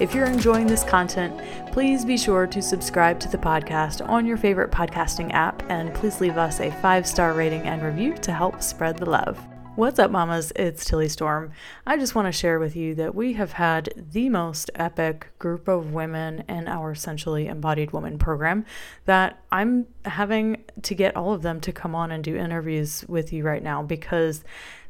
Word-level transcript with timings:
If 0.00 0.12
you're 0.12 0.26
enjoying 0.26 0.66
this 0.66 0.82
content, 0.82 1.40
please 1.70 2.04
be 2.04 2.16
sure 2.16 2.48
to 2.48 2.60
subscribe 2.60 3.20
to 3.20 3.28
the 3.28 3.38
podcast 3.38 4.06
on 4.08 4.26
your 4.26 4.36
favorite 4.36 4.72
podcasting 4.72 5.32
app 5.32 5.62
and 5.70 5.94
please 5.94 6.20
leave 6.20 6.36
us 6.36 6.58
a 6.58 6.72
five 6.82 7.06
star 7.06 7.32
rating 7.32 7.62
and 7.62 7.80
review 7.80 8.14
to 8.14 8.32
help 8.32 8.60
spread 8.60 8.98
the 8.98 9.08
love. 9.08 9.38
What's 9.76 10.00
up, 10.00 10.10
mamas? 10.10 10.52
It's 10.56 10.84
Tilly 10.84 11.08
Storm. 11.08 11.52
I 11.86 11.96
just 11.96 12.16
want 12.16 12.26
to 12.26 12.32
share 12.32 12.58
with 12.58 12.74
you 12.74 12.96
that 12.96 13.14
we 13.14 13.34
have 13.34 13.52
had 13.52 13.92
the 14.12 14.28
most 14.28 14.68
epic 14.74 15.28
group 15.38 15.68
of 15.68 15.92
women 15.92 16.42
in 16.48 16.66
our 16.66 16.96
Sensually 16.96 17.46
Embodied 17.46 17.92
Woman 17.92 18.18
program 18.18 18.64
that 19.04 19.44
I'm 19.52 19.86
having 20.04 20.64
to 20.82 20.94
get 20.96 21.14
all 21.14 21.32
of 21.32 21.42
them 21.42 21.60
to 21.60 21.72
come 21.72 21.94
on 21.94 22.10
and 22.10 22.24
do 22.24 22.36
interviews 22.36 23.04
with 23.06 23.32
you 23.32 23.44
right 23.44 23.62
now 23.62 23.80
because 23.80 24.42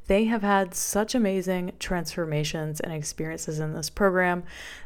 they 0.06 0.24
have 0.24 0.42
had 0.42 0.74
such 0.74 1.14
amazing 1.14 1.72
transformations 1.78 2.80
and 2.80 2.92
experiences 2.92 3.58
in 3.58 3.74
this 3.74 3.90
program 3.90 4.44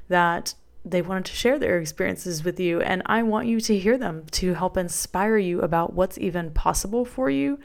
that 0.08 0.54
they 0.84 1.02
wanted 1.02 1.26
to 1.26 1.34
share 1.34 1.58
their 1.58 1.78
experiences 1.78 2.44
with 2.44 2.58
you, 2.58 2.80
and 2.80 3.02
I 3.06 3.22
want 3.22 3.46
you 3.46 3.60
to 3.60 3.78
hear 3.78 3.98
them 3.98 4.24
to 4.32 4.54
help 4.54 4.76
inspire 4.76 5.36
you 5.36 5.60
about 5.60 5.92
what's 5.92 6.18
even 6.18 6.50
possible 6.50 7.04
for 7.04 7.28
you 7.28 7.58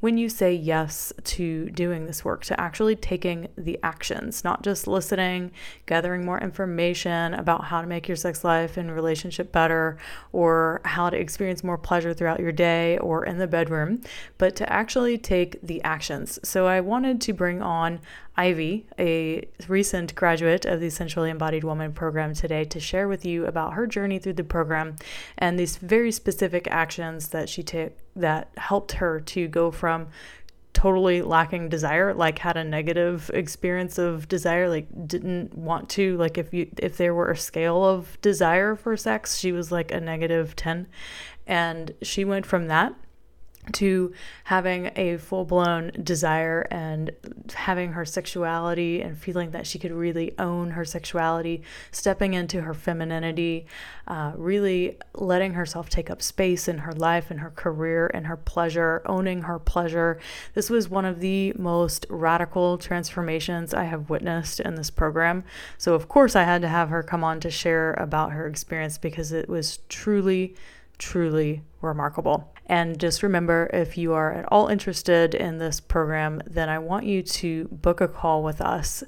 when 0.00 0.18
you 0.18 0.28
say 0.28 0.52
yes 0.52 1.12
to 1.24 1.70
doing 1.70 2.06
this 2.06 2.24
work, 2.24 2.44
to 2.44 2.60
actually 2.60 2.94
taking 2.94 3.48
the 3.56 3.78
actions, 3.82 4.44
not 4.44 4.62
just 4.62 4.86
listening, 4.86 5.50
gathering 5.86 6.24
more 6.24 6.38
information 6.38 7.32
about 7.34 7.64
how 7.64 7.80
to 7.80 7.86
make 7.86 8.06
your 8.06 8.16
sex 8.16 8.44
life 8.44 8.76
and 8.76 8.94
relationship 8.94 9.50
better, 9.52 9.96
or 10.32 10.80
how 10.84 11.08
to 11.08 11.16
experience 11.16 11.64
more 11.64 11.78
pleasure 11.78 12.12
throughout 12.12 12.40
your 12.40 12.52
day 12.52 12.98
or 12.98 13.24
in 13.24 13.38
the 13.38 13.46
bedroom, 13.46 14.00
but 14.36 14.54
to 14.54 14.70
actually 14.70 15.16
take 15.16 15.60
the 15.62 15.82
actions. 15.82 16.38
So 16.42 16.66
I 16.66 16.80
wanted 16.80 17.20
to 17.22 17.32
bring 17.32 17.62
on 17.62 18.00
Ivy, 18.36 18.86
a 18.98 19.48
recent 19.66 20.14
graduate 20.14 20.66
of 20.66 20.80
the 20.80 20.90
Sensually 20.90 21.30
Embodied 21.30 21.64
Woman 21.64 21.92
program, 21.92 22.34
today 22.34 22.64
to 22.64 22.78
share 22.78 23.08
with 23.08 23.24
you 23.24 23.46
about 23.46 23.72
her 23.72 23.86
journey 23.86 24.18
through 24.18 24.34
the 24.34 24.44
program 24.44 24.96
and 25.38 25.58
these 25.58 25.76
very 25.76 26.12
specific 26.12 26.68
actions 26.70 27.28
that 27.28 27.48
she 27.48 27.62
took 27.62 27.92
that 28.14 28.50
helped 28.56 28.92
her 28.92 29.20
to 29.20 29.48
go 29.48 29.70
from 29.70 30.08
totally 30.76 31.22
lacking 31.22 31.70
desire 31.70 32.12
like 32.12 32.38
had 32.40 32.54
a 32.54 32.62
negative 32.62 33.30
experience 33.32 33.96
of 33.96 34.28
desire 34.28 34.68
like 34.68 34.86
didn't 35.08 35.56
want 35.56 35.88
to 35.88 36.18
like 36.18 36.36
if 36.36 36.52
you 36.52 36.70
if 36.76 36.98
there 36.98 37.14
were 37.14 37.30
a 37.30 37.36
scale 37.36 37.82
of 37.82 38.20
desire 38.20 38.76
for 38.76 38.94
sex 38.94 39.38
she 39.38 39.52
was 39.52 39.72
like 39.72 39.90
a 39.90 39.98
negative 39.98 40.54
10 40.54 40.86
and 41.46 41.94
she 42.02 42.26
went 42.26 42.44
from 42.44 42.66
that 42.66 42.94
to 43.72 44.12
having 44.44 44.90
a 44.96 45.16
full 45.16 45.44
blown 45.44 45.90
desire 46.02 46.66
and 46.70 47.10
having 47.54 47.92
her 47.92 48.04
sexuality 48.04 49.02
and 49.02 49.18
feeling 49.18 49.50
that 49.50 49.66
she 49.66 49.78
could 49.78 49.92
really 49.92 50.32
own 50.38 50.70
her 50.70 50.84
sexuality, 50.84 51.62
stepping 51.90 52.34
into 52.34 52.62
her 52.62 52.74
femininity, 52.74 53.66
uh, 54.06 54.32
really 54.36 54.96
letting 55.14 55.54
herself 55.54 55.88
take 55.88 56.10
up 56.10 56.22
space 56.22 56.68
in 56.68 56.78
her 56.78 56.92
life 56.92 57.30
and 57.30 57.40
her 57.40 57.50
career 57.50 58.10
and 58.14 58.26
her 58.26 58.36
pleasure, 58.36 59.02
owning 59.06 59.42
her 59.42 59.58
pleasure. 59.58 60.18
This 60.54 60.70
was 60.70 60.88
one 60.88 61.04
of 61.04 61.20
the 61.20 61.52
most 61.56 62.06
radical 62.08 62.78
transformations 62.78 63.74
I 63.74 63.84
have 63.84 64.10
witnessed 64.10 64.60
in 64.60 64.76
this 64.76 64.90
program. 64.90 65.44
So, 65.78 65.94
of 65.94 66.08
course, 66.08 66.36
I 66.36 66.44
had 66.44 66.62
to 66.62 66.68
have 66.68 66.88
her 66.88 67.02
come 67.02 67.24
on 67.24 67.40
to 67.40 67.50
share 67.50 67.94
about 67.94 68.32
her 68.32 68.46
experience 68.46 68.98
because 68.98 69.32
it 69.32 69.48
was 69.48 69.78
truly, 69.88 70.54
truly 70.98 71.62
remarkable. 71.80 72.52
And 72.66 72.98
just 72.98 73.22
remember 73.22 73.70
if 73.72 73.96
you 73.96 74.12
are 74.14 74.32
at 74.32 74.44
all 74.50 74.66
interested 74.68 75.34
in 75.34 75.58
this 75.58 75.78
program, 75.78 76.42
then 76.46 76.68
I 76.68 76.78
want 76.78 77.06
you 77.06 77.22
to 77.22 77.68
book 77.68 78.00
a 78.00 78.08
call 78.08 78.42
with 78.42 78.60
us. 78.60 79.04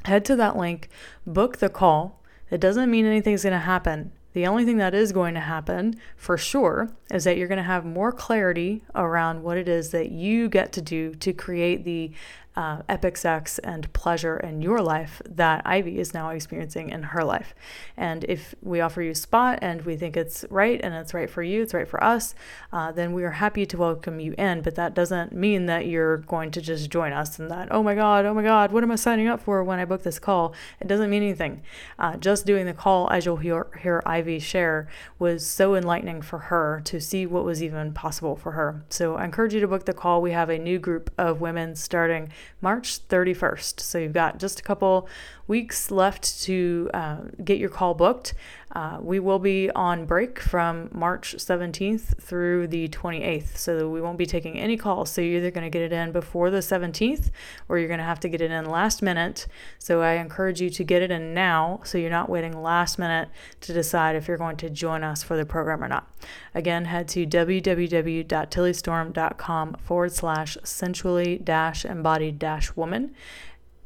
head 0.05 0.25
to 0.25 0.35
that 0.35 0.57
link, 0.57 0.89
book 1.25 1.57
the 1.57 1.69
call. 1.69 2.21
It 2.49 2.59
doesn't 2.59 2.91
mean 2.91 3.05
anything's 3.05 3.43
going 3.43 3.53
to 3.53 3.59
happen. 3.59 4.11
The 4.33 4.47
only 4.47 4.65
thing 4.65 4.77
that 4.77 4.93
is 4.93 5.11
going 5.11 5.33
to 5.33 5.41
happen 5.41 5.95
for 6.15 6.37
sure 6.37 6.89
is 7.13 7.25
that 7.25 7.37
you're 7.37 7.47
going 7.47 7.57
to 7.57 7.63
have 7.63 7.85
more 7.85 8.11
clarity 8.11 8.83
around 8.95 9.43
what 9.43 9.57
it 9.57 9.67
is 9.67 9.91
that 9.91 10.11
you 10.11 10.47
get 10.47 10.71
to 10.73 10.81
do 10.81 11.13
to 11.15 11.33
create 11.33 11.83
the 11.83 12.11
uh, 12.55 12.81
epic 12.89 13.15
sex 13.15 13.59
and 13.59 13.91
pleasure 13.93 14.37
in 14.37 14.61
your 14.61 14.81
life 14.81 15.21
that 15.29 15.61
Ivy 15.65 15.99
is 15.99 16.13
now 16.13 16.29
experiencing 16.29 16.89
in 16.89 17.03
her 17.03 17.23
life. 17.23 17.55
And 17.95 18.25
if 18.25 18.53
we 18.61 18.81
offer 18.81 19.01
you 19.01 19.13
spot 19.13 19.59
and 19.61 19.81
we 19.83 19.95
think 19.95 20.17
it's 20.17 20.43
right 20.49 20.79
and 20.83 20.93
it's 20.93 21.13
right 21.13 21.29
for 21.29 21.43
you, 21.43 21.61
it's 21.61 21.73
right 21.73 21.87
for 21.87 22.03
us, 22.03 22.35
uh, 22.73 22.91
then 22.91 23.13
we 23.13 23.23
are 23.23 23.31
happy 23.31 23.65
to 23.65 23.77
welcome 23.77 24.19
you 24.19 24.33
in. 24.37 24.61
But 24.61 24.75
that 24.75 24.93
doesn't 24.93 25.31
mean 25.31 25.65
that 25.67 25.87
you're 25.87 26.17
going 26.17 26.51
to 26.51 26.61
just 26.61 26.89
join 26.89 27.13
us 27.13 27.39
and 27.39 27.49
that, 27.49 27.69
oh 27.71 27.81
my 27.81 27.95
God, 27.95 28.25
oh 28.25 28.33
my 28.33 28.43
God, 28.43 28.71
what 28.71 28.83
am 28.83 28.91
I 28.91 28.95
signing 28.95 29.27
up 29.27 29.41
for 29.41 29.63
when 29.63 29.79
I 29.79 29.85
book 29.85 30.03
this 30.03 30.19
call? 30.19 30.53
It 30.81 30.87
doesn't 30.87 31.09
mean 31.09 31.23
anything. 31.23 31.61
Uh, 31.97 32.17
just 32.17 32.45
doing 32.45 32.65
the 32.65 32.73
call, 32.73 33.09
as 33.11 33.25
you'll 33.25 33.37
hear, 33.37 33.67
hear 33.81 34.03
Ivy 34.05 34.39
share, 34.39 34.89
was 35.19 35.45
so 35.45 35.75
enlightening 35.75 36.21
for 36.21 36.39
her 36.39 36.81
to 36.85 36.99
see 36.99 37.25
what 37.25 37.45
was 37.45 37.63
even 37.63 37.93
possible 37.93 38.35
for 38.35 38.51
her. 38.51 38.83
So 38.89 39.15
I 39.15 39.25
encourage 39.25 39.53
you 39.53 39.61
to 39.61 39.67
book 39.67 39.85
the 39.85 39.93
call. 39.93 40.21
We 40.21 40.31
have 40.31 40.49
a 40.49 40.59
new 40.59 40.79
group 40.79 41.11
of 41.17 41.39
women 41.39 41.75
starting 41.75 42.29
March 42.61 43.07
31st. 43.07 43.79
So 43.79 43.97
you've 43.97 44.13
got 44.13 44.39
just 44.39 44.59
a 44.59 44.63
couple 44.63 45.07
weeks 45.47 45.91
left 45.91 46.41
to 46.43 46.89
uh, 46.93 47.17
get 47.43 47.57
your 47.57 47.69
call 47.69 47.93
booked. 47.93 48.33
Uh, 48.73 48.97
we 49.01 49.19
will 49.19 49.39
be 49.39 49.69
on 49.71 50.05
break 50.05 50.39
from 50.39 50.87
March 50.93 51.35
17th 51.37 52.21
through 52.21 52.67
the 52.67 52.87
28th, 52.87 53.57
so 53.57 53.89
we 53.89 53.99
won't 53.99 54.17
be 54.17 54.25
taking 54.25 54.57
any 54.57 54.77
calls. 54.77 55.09
So 55.09 55.19
you're 55.21 55.39
either 55.39 55.51
going 55.51 55.65
to 55.65 55.69
get 55.69 55.81
it 55.81 55.91
in 55.91 56.13
before 56.13 56.49
the 56.49 56.59
17th 56.59 57.31
or 57.67 57.77
you're 57.77 57.89
going 57.89 57.99
to 57.99 58.05
have 58.05 58.21
to 58.21 58.29
get 58.29 58.39
it 58.39 58.49
in 58.49 58.63
last 58.65 59.01
minute. 59.01 59.45
So 59.77 60.01
I 60.01 60.13
encourage 60.13 60.61
you 60.61 60.69
to 60.69 60.85
get 60.85 61.01
it 61.01 61.11
in 61.11 61.33
now 61.33 61.81
so 61.83 61.97
you're 61.97 62.09
not 62.09 62.29
waiting 62.29 62.61
last 62.61 62.97
minute 62.97 63.27
to 63.61 63.73
decide 63.73 64.15
if 64.15 64.27
you're 64.27 64.37
going 64.37 64.57
to 64.57 64.69
join 64.69 65.03
us 65.03 65.21
for 65.21 65.35
the 65.35 65.45
program 65.45 65.83
or 65.83 65.89
not. 65.89 66.09
Again, 66.55 66.85
head 66.85 67.09
to 67.09 67.25
www.tillystorm.com 67.25 69.73
forward 69.81 70.13
slash 70.13 70.57
sensually 70.63 71.37
dash 71.37 71.83
embodied 71.83 72.39
dash 72.39 72.73
woman. 72.75 73.13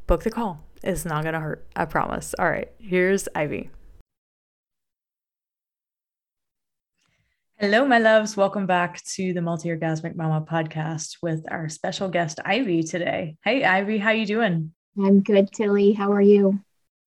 Book 0.06 0.22
the 0.22 0.30
call. 0.30 0.60
It's 0.84 1.04
not 1.04 1.22
going 1.22 1.34
to 1.34 1.40
hurt. 1.40 1.66
I 1.74 1.86
promise. 1.86 2.34
All 2.38 2.48
right, 2.48 2.70
here's 2.78 3.28
Ivy. 3.34 3.70
Hello, 7.58 7.86
my 7.86 7.98
loves. 7.98 8.36
Welcome 8.36 8.66
back 8.66 9.02
to 9.14 9.32
the 9.32 9.40
Multi 9.40 9.70
Orgasmic 9.70 10.14
Mama 10.14 10.44
podcast 10.46 11.16
with 11.22 11.42
our 11.50 11.70
special 11.70 12.10
guest 12.10 12.38
Ivy 12.44 12.82
today. 12.82 13.38
Hey, 13.42 13.64
Ivy, 13.64 13.96
how 13.96 14.10
you 14.10 14.26
doing? 14.26 14.74
I'm 15.02 15.22
good, 15.22 15.50
Tilly. 15.52 15.94
How 15.94 16.12
are 16.12 16.20
you? 16.20 16.60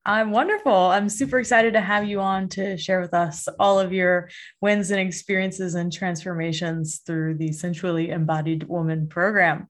I'm 0.07 0.31
wonderful. 0.31 0.73
I'm 0.73 1.07
super 1.07 1.37
excited 1.37 1.73
to 1.73 1.81
have 1.81 2.05
you 2.07 2.19
on 2.19 2.49
to 2.49 2.77
share 2.77 2.99
with 2.99 3.13
us 3.13 3.47
all 3.59 3.79
of 3.79 3.93
your 3.93 4.31
wins 4.59 4.89
and 4.89 4.99
experiences 4.99 5.75
and 5.75 5.93
transformations 5.93 7.01
through 7.05 7.35
the 7.35 7.51
Sensually 7.51 8.09
Embodied 8.09 8.63
Woman 8.63 9.07
program. 9.07 9.67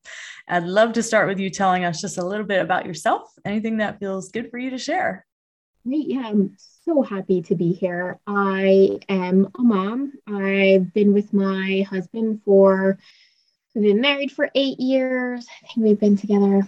I'd 0.47 0.63
love 0.63 0.93
to 0.93 1.03
start 1.03 1.27
with 1.27 1.39
you 1.39 1.49
telling 1.49 1.83
us 1.83 1.99
just 1.99 2.19
a 2.19 2.25
little 2.25 2.45
bit 2.45 2.61
about 2.61 2.85
yourself, 2.85 3.29
anything 3.43 3.79
that 3.79 3.99
feels 3.99 4.31
good 4.31 4.49
for 4.49 4.57
you 4.57 4.69
to 4.69 4.77
share. 4.77 5.25
Great. 5.85 6.07
Yeah, 6.07 6.21
I'm 6.27 6.55
so 6.89 7.03
happy 7.03 7.43
to 7.43 7.53
be 7.53 7.71
here. 7.71 8.19
I 8.25 8.97
am 9.07 9.49
a 9.59 9.61
mom. 9.61 10.13
I've 10.25 10.91
been 10.91 11.13
with 11.13 11.33
my 11.33 11.85
husband 11.87 12.41
for, 12.43 12.97
we've 13.75 13.83
been 13.83 14.01
married 14.01 14.31
for 14.31 14.49
eight 14.55 14.79
years. 14.79 15.45
I 15.63 15.67
think 15.67 15.85
we've 15.85 15.99
been 15.99 16.17
together, 16.17 16.67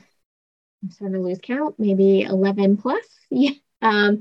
I'm 0.84 0.92
starting 0.92 1.16
to 1.16 1.24
lose 1.24 1.40
count, 1.42 1.80
maybe 1.80 2.22
11 2.22 2.78
plus. 2.78 3.04
Yeah. 3.34 3.52
Um, 3.82 4.20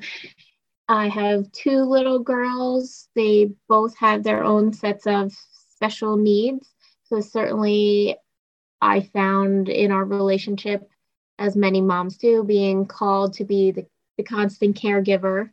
I 0.89 1.09
have 1.09 1.51
two 1.51 1.83
little 1.83 2.21
girls. 2.21 3.09
They 3.17 3.51
both 3.69 3.97
have 3.99 4.23
their 4.23 4.45
own 4.45 4.73
sets 4.73 5.05
of 5.07 5.33
special 5.75 6.17
needs. 6.17 6.73
So, 7.07 7.21
certainly, 7.21 8.17
I 8.81 9.01
found 9.01 9.69
in 9.69 9.91
our 9.91 10.05
relationship, 10.05 10.89
as 11.41 11.57
many 11.57 11.81
moms 11.81 12.19
do, 12.19 12.45
being 12.45 12.87
called 12.87 13.35
to 13.35 13.45
be 13.45 13.73
the, 13.73 13.87
the 14.17 14.23
constant 14.23 14.81
caregiver 14.81 15.51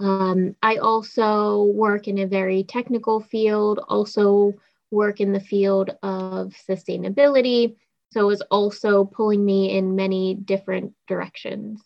um, 0.00 0.56
I 0.62 0.76
also 0.76 1.64
work 1.64 2.08
in 2.08 2.18
a 2.18 2.26
very 2.26 2.64
technical 2.64 3.20
field, 3.20 3.80
also 3.88 4.54
work 4.90 5.20
in 5.20 5.32
the 5.32 5.40
field 5.40 5.90
of 6.02 6.54
sustainability. 6.68 7.76
So 8.12 8.28
it's 8.30 8.42
also 8.50 9.04
pulling 9.04 9.44
me 9.44 9.76
in 9.76 9.96
many 9.96 10.34
different 10.34 10.92
directions. 11.08 11.82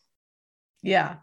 Yeah. 0.82 1.16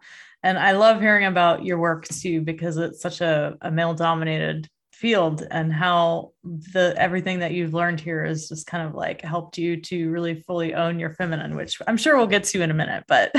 And 0.44 0.58
I 0.58 0.74
love 0.74 1.02
hearing 1.02 1.26
about 1.26 1.66
your 1.66 1.78
work 1.78 2.08
too, 2.08 2.42
because 2.42 2.78
it's 2.78 3.02
such 3.02 3.22
a, 3.22 3.58
a 3.62 3.72
male 3.72 3.94
dominated 3.94 4.68
field 4.94 5.46
and 5.52 5.74
how 5.74 6.32
the 6.44 6.94
everything 6.98 7.40
that 7.40 7.52
you've 7.52 7.74
learned 7.74 8.00
here 8.00 8.24
is 8.24 8.48
just 8.48 8.68
kind 8.68 8.88
of 8.88 8.94
like 8.94 9.22
helped 9.22 9.58
you 9.58 9.82
to 9.82 10.10
really 10.10 10.36
fully 10.36 10.74
own 10.74 11.00
your 11.00 11.14
feminine, 11.14 11.56
which 11.56 11.82
I'm 11.88 11.98
sure 11.98 12.16
we'll 12.16 12.28
get 12.28 12.44
to 12.46 12.62
in 12.62 12.72
a 12.72 12.74
minute, 12.74 13.04
but 13.08 13.34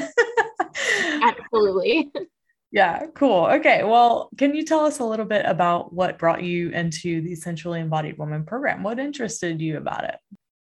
absolutely. 1.23 2.11
Yeah, 2.75 3.07
cool. 3.15 3.47
Okay. 3.47 3.85
Well, 3.85 4.31
can 4.37 4.53
you 4.53 4.65
tell 4.65 4.85
us 4.85 4.99
a 4.99 5.05
little 5.05 5.25
bit 5.25 5.47
about 5.47 5.93
what 5.93 6.19
brought 6.19 6.43
you 6.43 6.71
into 6.71 7.21
the 7.21 7.37
Sensually 7.37 7.79
Embodied 7.79 8.19
Woman 8.19 8.45
program? 8.45 8.83
What 8.83 8.99
interested 8.99 9.61
you 9.61 9.77
about 9.77 10.03
it? 10.03 10.17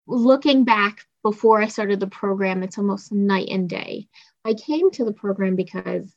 Looking 0.06 0.62
back 0.62 1.05
before 1.25 1.61
I 1.61 1.67
started 1.67 1.99
the 1.99 2.06
program, 2.06 2.62
it's 2.62 2.79
almost 2.79 3.11
night 3.11 3.49
and 3.49 3.69
day. 3.69 4.06
I 4.44 4.55
came 4.55 4.93
to 4.93 5.05
the 5.05 5.12
program 5.12 5.56
because 5.56 6.14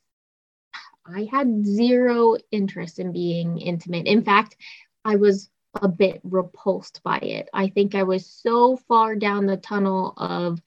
I 1.08 1.28
had 1.32 1.66
zero 1.66 2.38
interest 2.52 3.00
in 3.00 3.12
being 3.12 3.58
intimate. 3.58 4.06
In 4.06 4.24
fact, 4.24 4.58
I 5.04 5.16
was 5.16 5.50
a 5.82 5.88
bit 5.88 6.22
repulsed 6.24 7.02
by 7.04 7.18
it. 7.18 7.50
I 7.52 7.70
think 7.70 7.96
I 7.96 8.04
was 8.04 8.28
so 8.28 8.78
far 8.78 9.16
down 9.16 9.48
the 9.48 9.58
tunnel 9.58 10.14
of 10.18 10.62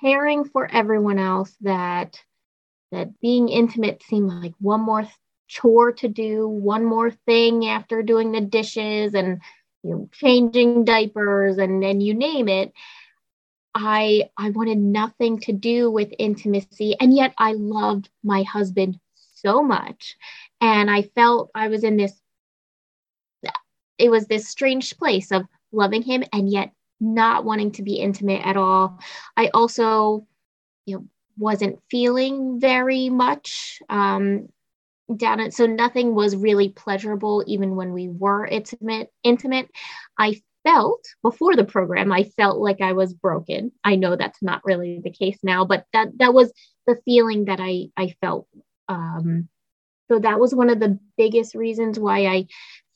caring 0.00 0.46
for 0.46 0.66
everyone 0.72 1.18
else 1.18 1.54
that 1.60 2.18
that 2.92 3.20
being 3.20 3.48
intimate 3.48 4.02
seemed 4.02 4.30
like 4.30 4.54
one 4.60 4.80
more 4.80 5.06
chore 5.48 5.92
to 5.92 6.08
do, 6.08 6.48
one 6.48 6.84
more 6.84 7.10
thing 7.10 7.66
after 7.66 8.02
doing 8.02 8.32
the 8.32 8.40
dishes 8.40 9.14
and 9.14 9.40
you 9.82 9.90
know 9.90 10.08
changing 10.12 10.84
diapers 10.84 11.58
and 11.58 11.82
then 11.82 12.00
you 12.00 12.14
name 12.14 12.48
it. 12.48 12.72
I 13.74 14.30
I 14.36 14.50
wanted 14.50 14.78
nothing 14.78 15.40
to 15.40 15.52
do 15.52 15.90
with 15.90 16.12
intimacy 16.18 16.96
and 17.00 17.14
yet 17.14 17.34
I 17.38 17.52
loved 17.52 18.08
my 18.22 18.42
husband 18.42 18.98
so 19.34 19.62
much 19.62 20.16
and 20.60 20.90
I 20.90 21.02
felt 21.02 21.50
I 21.54 21.68
was 21.68 21.84
in 21.84 21.96
this 21.96 22.14
it 23.98 24.10
was 24.10 24.26
this 24.26 24.48
strange 24.48 24.96
place 24.96 25.30
of 25.32 25.44
loving 25.72 26.02
him 26.02 26.24
and 26.32 26.50
yet 26.50 26.72
not 27.00 27.44
wanting 27.44 27.72
to 27.72 27.82
be 27.82 27.94
intimate 27.94 28.46
at 28.46 28.56
all. 28.56 29.00
I 29.36 29.48
also 29.52 30.26
you 30.86 30.96
know 30.96 31.04
wasn't 31.36 31.80
feeling 31.90 32.60
very 32.60 33.08
much 33.08 33.80
um, 33.88 34.48
down 35.14 35.40
it. 35.40 35.54
So 35.54 35.66
nothing 35.66 36.14
was 36.14 36.36
really 36.36 36.70
pleasurable, 36.70 37.44
even 37.46 37.76
when 37.76 37.92
we 37.92 38.08
were 38.08 38.46
intimate. 38.46 39.10
Intimate, 39.22 39.68
I 40.18 40.40
felt 40.64 41.04
before 41.22 41.56
the 41.56 41.64
program, 41.64 42.10
I 42.10 42.24
felt 42.24 42.58
like 42.58 42.80
I 42.80 42.92
was 42.92 43.12
broken. 43.12 43.72
I 43.84 43.96
know 43.96 44.16
that's 44.16 44.42
not 44.42 44.62
really 44.64 45.00
the 45.02 45.10
case 45.10 45.38
now, 45.42 45.64
but 45.64 45.84
that 45.92 46.08
that 46.18 46.34
was 46.34 46.52
the 46.86 46.98
feeling 47.04 47.46
that 47.46 47.60
I 47.60 47.88
I 47.96 48.14
felt. 48.20 48.48
Um, 48.88 49.48
so 50.10 50.18
that 50.18 50.40
was 50.40 50.54
one 50.54 50.70
of 50.70 50.80
the 50.80 50.98
biggest 51.16 51.54
reasons 51.54 51.98
why 51.98 52.26
I 52.26 52.46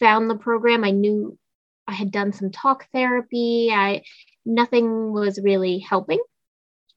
found 0.01 0.29
the 0.29 0.37
program. 0.37 0.85
I 0.85 0.91
knew 0.91 1.39
I 1.87 1.93
had 1.93 2.11
done 2.11 2.33
some 2.33 2.51
talk 2.51 2.87
therapy. 2.93 3.71
I 3.73 4.03
nothing 4.45 5.13
was 5.13 5.41
really 5.43 5.79
helping. 5.79 6.21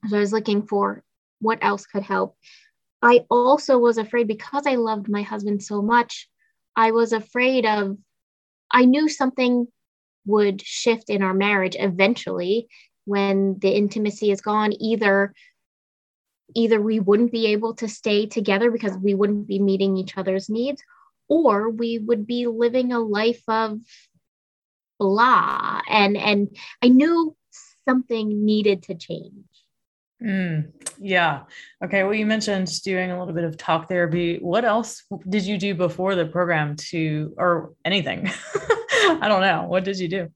So 0.08 0.18
I 0.18 0.20
was 0.20 0.34
looking 0.34 0.64
for 0.68 1.04
what 1.42 1.60
else 1.62 1.86
could 1.86 2.04
help. 2.04 2.38
I 3.02 3.26
also 3.30 3.78
was 3.78 3.98
afraid 3.98 4.28
because 4.28 4.64
I 4.66 4.76
loved 4.76 5.10
my 5.10 5.24
husband 5.24 5.64
so 5.64 5.82
much, 5.82 6.30
I 6.76 6.92
was 6.92 7.14
afraid 7.14 7.66
of, 7.66 7.98
I 8.72 8.86
knew 8.86 9.10
something 9.10 9.68
would 10.26 10.62
shift 10.62 11.10
in 11.10 11.24
our 11.24 11.34
marriage 11.34 11.76
eventually 11.78 12.68
when 13.06 13.58
the 13.60 13.72
intimacy 13.72 14.32
is 14.32 14.42
gone. 14.42 14.74
Either 14.80 15.34
either 16.54 16.82
we 16.82 17.00
wouldn't 17.00 17.32
be 17.32 17.48
able 17.48 17.74
to 17.76 17.88
stay 17.88 18.26
together 18.26 18.72
because 18.72 18.98
we 18.98 19.14
wouldn't 19.14 19.48
be 19.48 19.58
meeting 19.58 19.96
each 19.96 20.18
other's 20.18 20.50
needs 20.50 20.84
or 21.30 21.70
we 21.70 21.98
would 21.98 22.28
be 22.28 22.46
living 22.46 22.92
a 22.92 23.00
life 23.00 23.42
of 23.48 23.80
blah. 25.00 25.82
And 25.90 26.18
and 26.18 26.58
i 26.84 26.90
knew 26.90 27.36
something 27.88 28.46
needed 28.46 28.84
to 28.84 28.96
change 28.96 29.46
Mm, 30.22 30.72
yeah. 31.00 31.44
Okay. 31.84 32.04
Well, 32.04 32.14
you 32.14 32.26
mentioned 32.26 32.70
doing 32.84 33.12
a 33.12 33.18
little 33.18 33.34
bit 33.34 33.44
of 33.44 33.58
talk 33.58 33.90
therapy. 33.90 34.38
What 34.38 34.66
else 34.66 35.04
did 35.28 35.46
you 35.46 35.58
do 35.58 35.74
before 35.74 36.16
the 36.16 36.26
program 36.26 36.76
to, 36.76 37.34
or 37.38 37.74
anything? 37.84 38.30
I 38.54 39.28
don't 39.28 39.42
know. 39.42 39.66
What 39.68 39.84
did 39.84 39.98
you 39.98 40.08
do? 40.08 40.30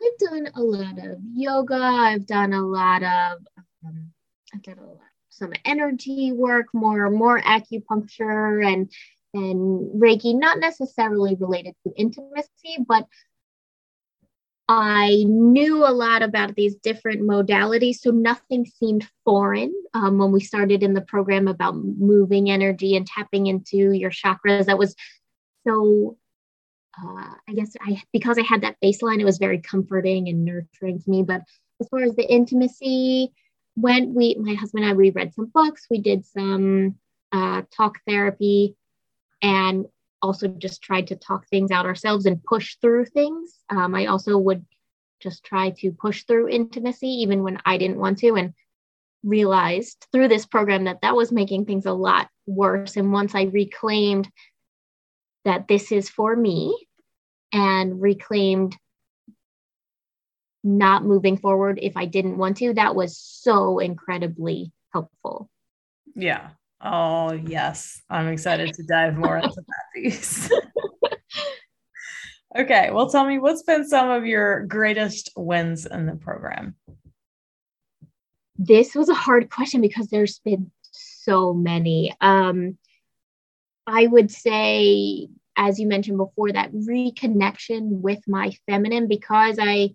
I've 0.00 0.18
done 0.30 0.48
a 0.54 0.62
lot 0.62 0.98
of 0.98 1.18
yoga. 1.32 1.74
I've 1.74 2.26
done 2.26 2.52
a 2.52 2.62
lot 2.62 3.02
of, 3.02 3.38
um, 3.84 4.12
I've 4.54 4.62
done 4.62 4.78
a 4.78 4.86
lot, 4.86 4.98
some 5.30 5.52
energy 5.64 6.32
work, 6.32 6.66
more, 6.72 7.10
more 7.10 7.40
acupuncture 7.40 8.64
and, 8.66 8.92
and 9.34 10.00
Reiki, 10.00 10.38
not 10.38 10.58
necessarily 10.58 11.36
related 11.36 11.74
to 11.84 11.92
intimacy, 11.96 12.84
but 12.86 13.06
I 14.68 15.24
knew 15.26 15.86
a 15.86 15.88
lot 15.88 16.22
about 16.22 16.54
these 16.54 16.74
different 16.76 17.22
modalities, 17.22 17.96
so 17.96 18.10
nothing 18.10 18.66
seemed 18.66 19.08
foreign 19.24 19.72
um, 19.94 20.18
when 20.18 20.30
we 20.30 20.40
started 20.40 20.82
in 20.82 20.92
the 20.92 21.00
program 21.00 21.48
about 21.48 21.74
moving 21.76 22.50
energy 22.50 22.94
and 22.94 23.06
tapping 23.06 23.46
into 23.46 23.92
your 23.92 24.10
chakras. 24.10 24.66
That 24.66 24.76
was 24.76 24.94
so, 25.66 26.18
uh, 27.02 27.34
I 27.48 27.54
guess, 27.54 27.72
I 27.80 28.02
because 28.12 28.38
I 28.38 28.42
had 28.42 28.60
that 28.60 28.76
baseline, 28.84 29.20
it 29.20 29.24
was 29.24 29.38
very 29.38 29.58
comforting 29.58 30.28
and 30.28 30.44
nurturing 30.44 31.00
to 31.00 31.10
me. 31.10 31.22
But 31.22 31.42
as 31.80 31.88
far 31.88 32.00
as 32.00 32.14
the 32.14 32.30
intimacy 32.30 33.32
went, 33.74 34.10
we, 34.10 34.34
my 34.34 34.52
husband 34.52 34.84
and 34.84 34.92
I, 34.92 34.96
we 34.96 35.10
read 35.10 35.32
some 35.32 35.46
books, 35.46 35.86
we 35.90 36.00
did 36.00 36.26
some 36.26 36.96
uh, 37.32 37.62
talk 37.74 38.00
therapy, 38.06 38.76
and 39.40 39.86
also 40.22 40.48
just 40.48 40.82
tried 40.82 41.08
to 41.08 41.16
talk 41.16 41.46
things 41.46 41.70
out 41.70 41.86
ourselves 41.86 42.26
and 42.26 42.42
push 42.42 42.76
through 42.80 43.06
things. 43.06 43.58
Um, 43.70 43.94
I 43.94 44.06
also 44.06 44.36
would 44.38 44.64
just 45.20 45.44
try 45.44 45.70
to 45.70 45.92
push 45.92 46.24
through 46.24 46.48
intimacy 46.48 47.08
even 47.08 47.42
when 47.42 47.58
I 47.64 47.78
didn't 47.78 47.98
want 47.98 48.18
to, 48.18 48.34
and 48.34 48.54
realized 49.24 50.06
through 50.12 50.28
this 50.28 50.46
program 50.46 50.84
that 50.84 51.00
that 51.02 51.16
was 51.16 51.32
making 51.32 51.64
things 51.64 51.86
a 51.86 51.92
lot 51.92 52.28
worse. 52.46 52.96
And 52.96 53.12
once 53.12 53.34
I 53.34 53.42
reclaimed 53.42 54.28
that 55.44 55.66
this 55.68 55.90
is 55.92 56.08
for 56.08 56.36
me 56.36 56.86
and 57.52 58.00
reclaimed 58.00 58.76
not 60.62 61.04
moving 61.04 61.36
forward 61.36 61.78
if 61.80 61.96
I 61.96 62.06
didn't 62.06 62.38
want 62.38 62.58
to, 62.58 62.74
that 62.74 62.94
was 62.94 63.18
so 63.18 63.78
incredibly 63.78 64.72
helpful. 64.92 65.48
Yeah. 66.14 66.50
Oh, 66.80 67.32
yes. 67.32 68.02
I'm 68.08 68.28
excited 68.28 68.72
to 68.74 68.82
dive 68.84 69.16
more 69.16 69.38
into 69.38 69.54
that 69.56 69.84
piece. 69.94 70.48
okay. 72.58 72.90
Well, 72.92 73.10
tell 73.10 73.26
me 73.26 73.38
what's 73.38 73.62
been 73.62 73.86
some 73.86 74.10
of 74.10 74.26
your 74.26 74.64
greatest 74.66 75.30
wins 75.36 75.86
in 75.86 76.06
the 76.06 76.16
program? 76.16 76.76
This 78.56 78.94
was 78.94 79.08
a 79.08 79.14
hard 79.14 79.50
question 79.50 79.80
because 79.80 80.08
there's 80.08 80.38
been 80.40 80.70
so 80.92 81.52
many. 81.52 82.14
Um, 82.20 82.78
I 83.86 84.06
would 84.06 84.30
say 84.30 85.28
as 85.58 85.80
you 85.80 85.88
mentioned 85.88 86.16
before, 86.16 86.52
that 86.52 86.72
reconnection 86.72 88.00
with 88.00 88.20
my 88.28 88.52
feminine 88.66 89.08
because 89.08 89.58
I 89.60 89.90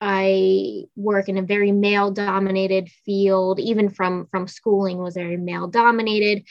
I 0.00 0.84
work 0.94 1.28
in 1.28 1.38
a 1.38 1.42
very 1.42 1.72
male 1.72 2.10
dominated 2.10 2.90
field, 3.04 3.58
even 3.60 3.88
from 3.88 4.26
from 4.30 4.46
schooling 4.46 4.98
was 4.98 5.14
very 5.14 5.36
male 5.36 5.68
dominated. 5.68 6.44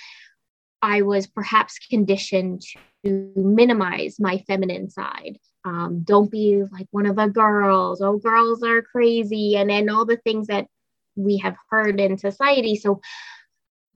I 0.81 1.03
was 1.03 1.27
perhaps 1.27 1.79
conditioned 1.89 2.63
to 3.05 3.31
minimize 3.35 4.19
my 4.19 4.39
feminine 4.39 4.89
side. 4.89 5.37
Um, 5.63 6.01
don't 6.03 6.29
be 6.31 6.63
like 6.71 6.87
one 6.91 7.05
of 7.05 7.15
the 7.15 7.27
girls. 7.27 8.01
Oh, 8.01 8.17
girls 8.17 8.63
are 8.63 8.81
crazy, 8.81 9.55
and 9.57 9.69
then 9.69 9.89
all 9.89 10.05
the 10.05 10.17
things 10.17 10.47
that 10.47 10.67
we 11.15 11.37
have 11.37 11.55
heard 11.69 11.99
in 11.99 12.17
society. 12.17 12.75
So 12.75 13.01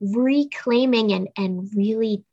reclaiming 0.00 1.12
and 1.12 1.28
and 1.36 1.68
really 1.74 2.24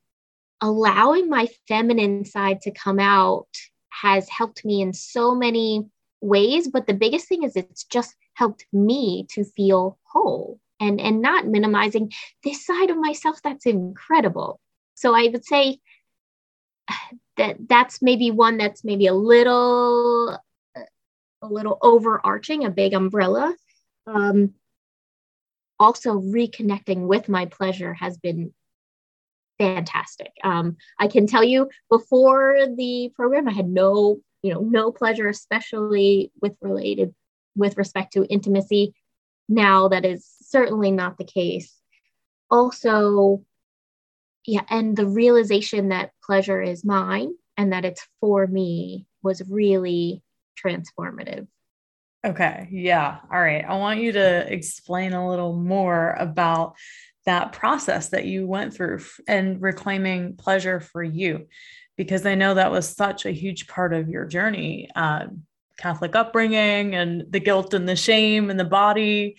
allowing 0.62 1.30
my 1.30 1.48
feminine 1.68 2.26
side 2.26 2.62
to 2.62 2.72
come 2.72 3.00
out 3.00 3.48
has 3.90 4.30
helped 4.30 4.64
me 4.64 4.82
in 4.82 4.94
so 4.94 5.36
many 5.36 5.88
ways 6.22 6.68
but 6.68 6.88
the 6.88 6.94
biggest 6.94 7.28
thing 7.28 7.44
is 7.44 7.56
it's 7.56 7.84
just 7.84 8.16
helped 8.34 8.66
me 8.74 9.26
to 9.30 9.44
feel 9.44 9.98
whole 10.04 10.60
and 10.80 11.00
and 11.00 11.22
not 11.22 11.48
minimizing 11.48 12.12
this 12.44 12.66
side 12.66 12.90
of 12.90 12.98
myself 12.98 13.40
that's 13.44 13.66
incredible 13.66 14.60
so 14.96 15.16
i 15.16 15.28
would 15.28 15.46
say 15.46 15.80
that 17.38 17.56
that's 17.68 18.02
maybe 18.02 18.32
one 18.32 18.58
that's 18.58 18.84
maybe 18.84 19.08
a 19.08 19.14
little 19.14 20.40
a 21.42 21.48
little 21.48 21.78
overarching 21.82 22.66
a 22.66 22.70
big 22.70 22.94
umbrella 22.94 23.56
um, 24.08 24.54
also 25.80 26.20
reconnecting 26.20 27.08
with 27.08 27.30
my 27.30 27.46
pleasure 27.46 27.94
has 27.94 28.18
been 28.18 28.54
fantastic. 29.58 30.32
Um, 30.44 30.78
I 31.00 31.08
can 31.08 31.28
tell 31.28 31.44
you 31.44 31.70
before 31.90 32.58
the 32.76 33.12
program, 33.16 33.48
I 33.48 33.54
had 33.54 33.68
no, 33.68 34.20
you 34.42 34.54
know, 34.54 34.62
no 34.62 34.92
pleasure, 34.92 35.28
especially 35.28 36.32
with 36.42 36.56
related 36.62 37.14
with 37.56 37.78
respect 37.78 38.14
to 38.14 38.26
intimacy. 38.26 38.94
Now 39.50 39.88
that 39.88 40.06
is 40.06 40.28
certainly 40.42 40.92
not 40.92 41.18
the 41.18 41.24
case. 41.24 41.74
Also, 42.50 43.44
yeah, 44.46 44.62
and 44.70 44.96
the 44.96 45.08
realization 45.08 45.90
that 45.90 46.12
pleasure 46.24 46.62
is 46.62 46.86
mine 46.86 47.34
and 47.58 47.74
that 47.74 47.86
it's 47.86 48.06
for 48.22 48.48
me 48.48 49.08
was 49.24 49.42
really 49.50 50.22
transformative. 50.64 51.48
Okay. 52.26 52.68
Yeah. 52.72 53.18
All 53.32 53.40
right. 53.40 53.64
I 53.64 53.78
want 53.78 54.00
you 54.00 54.12
to 54.14 54.52
explain 54.52 55.14
a 55.14 55.30
little 55.30 55.54
more 55.54 56.16
about 56.20 56.76
that 57.26 57.52
process 57.52 58.10
that 58.10 58.26
you 58.26 58.48
went 58.48 58.74
through 58.74 59.02
and 59.28 59.62
reclaiming 59.62 60.36
pleasure 60.36 60.80
for 60.80 61.04
you, 61.04 61.48
because 61.98 62.26
I 62.26 62.36
know 62.36 62.54
that 62.54 62.72
was 62.72 62.88
such 62.88 63.26
a 63.26 63.32
huge 63.32 63.68
part 63.68 63.94
of 63.94 64.10
your 64.10 64.26
journey. 64.26 64.90
Uh, 64.96 65.28
Catholic 65.78 66.16
upbringing 66.16 66.96
and 66.96 67.26
the 67.30 67.40
guilt 67.40 67.74
and 67.74 67.88
the 67.88 67.96
shame 67.96 68.50
and 68.50 68.60
the 68.60 68.66
body, 68.66 69.38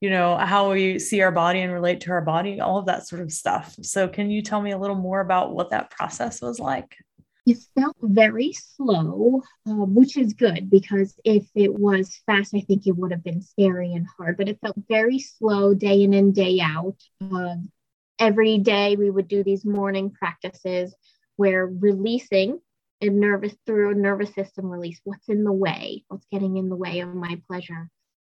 you 0.00 0.10
know, 0.10 0.36
how 0.36 0.72
we 0.72 0.98
see 0.98 1.22
our 1.22 1.32
body 1.32 1.60
and 1.60 1.72
relate 1.72 2.00
to 2.02 2.12
our 2.12 2.20
body, 2.20 2.60
all 2.60 2.78
of 2.78 2.86
that 2.86 3.06
sort 3.08 3.22
of 3.22 3.32
stuff. 3.32 3.74
So, 3.82 4.06
can 4.08 4.30
you 4.30 4.42
tell 4.42 4.60
me 4.60 4.72
a 4.72 4.78
little 4.78 4.96
more 4.96 5.20
about 5.20 5.54
what 5.54 5.70
that 5.70 5.90
process 5.90 6.40
was 6.40 6.60
like? 6.60 6.96
it 7.44 7.58
felt 7.74 7.96
very 8.00 8.52
slow, 8.52 9.42
uh, 9.66 9.72
which 9.72 10.16
is 10.16 10.32
good 10.32 10.70
because 10.70 11.18
if 11.24 11.44
it 11.54 11.74
was 11.74 12.20
fast, 12.24 12.54
I 12.54 12.60
think 12.60 12.86
it 12.86 12.96
would 12.96 13.10
have 13.10 13.24
been 13.24 13.42
scary 13.42 13.92
and 13.94 14.06
hard. 14.16 14.36
But 14.36 14.48
it 14.48 14.60
felt 14.60 14.76
very 14.88 15.18
slow 15.18 15.74
day 15.74 16.02
in 16.02 16.14
and 16.14 16.34
day 16.34 16.60
out. 16.60 16.96
Uh, 17.20 17.56
every 18.18 18.58
day 18.58 18.94
we 18.94 19.10
would 19.10 19.26
do 19.26 19.42
these 19.42 19.64
morning 19.64 20.10
practices 20.10 20.94
where 21.36 21.66
releasing 21.66 22.60
a 23.00 23.08
nervous 23.08 23.54
through 23.66 23.90
a 23.90 23.94
nervous 23.94 24.32
system 24.34 24.66
release 24.66 25.00
what's 25.04 25.28
in 25.28 25.44
the 25.44 25.52
way, 25.52 26.04
what's 26.08 26.26
getting 26.30 26.56
in 26.56 26.68
the 26.68 26.76
way 26.76 27.00
of 27.00 27.14
my 27.14 27.40
pleasure. 27.48 27.88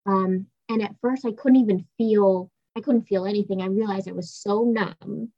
Um, 0.06 0.46
and 0.68 0.82
at 0.82 0.94
first, 1.00 1.25
I 1.26 1.32
couldn't 1.32 1.61
even 1.61 1.87
feel. 1.99 2.50
I 2.76 2.80
couldn't 2.80 3.06
feel 3.06 3.26
anything. 3.26 3.61
I 3.61 3.66
realized 3.66 4.08
it 4.08 4.16
was 4.16 4.32
so 4.32 4.64
numb. 4.64 5.32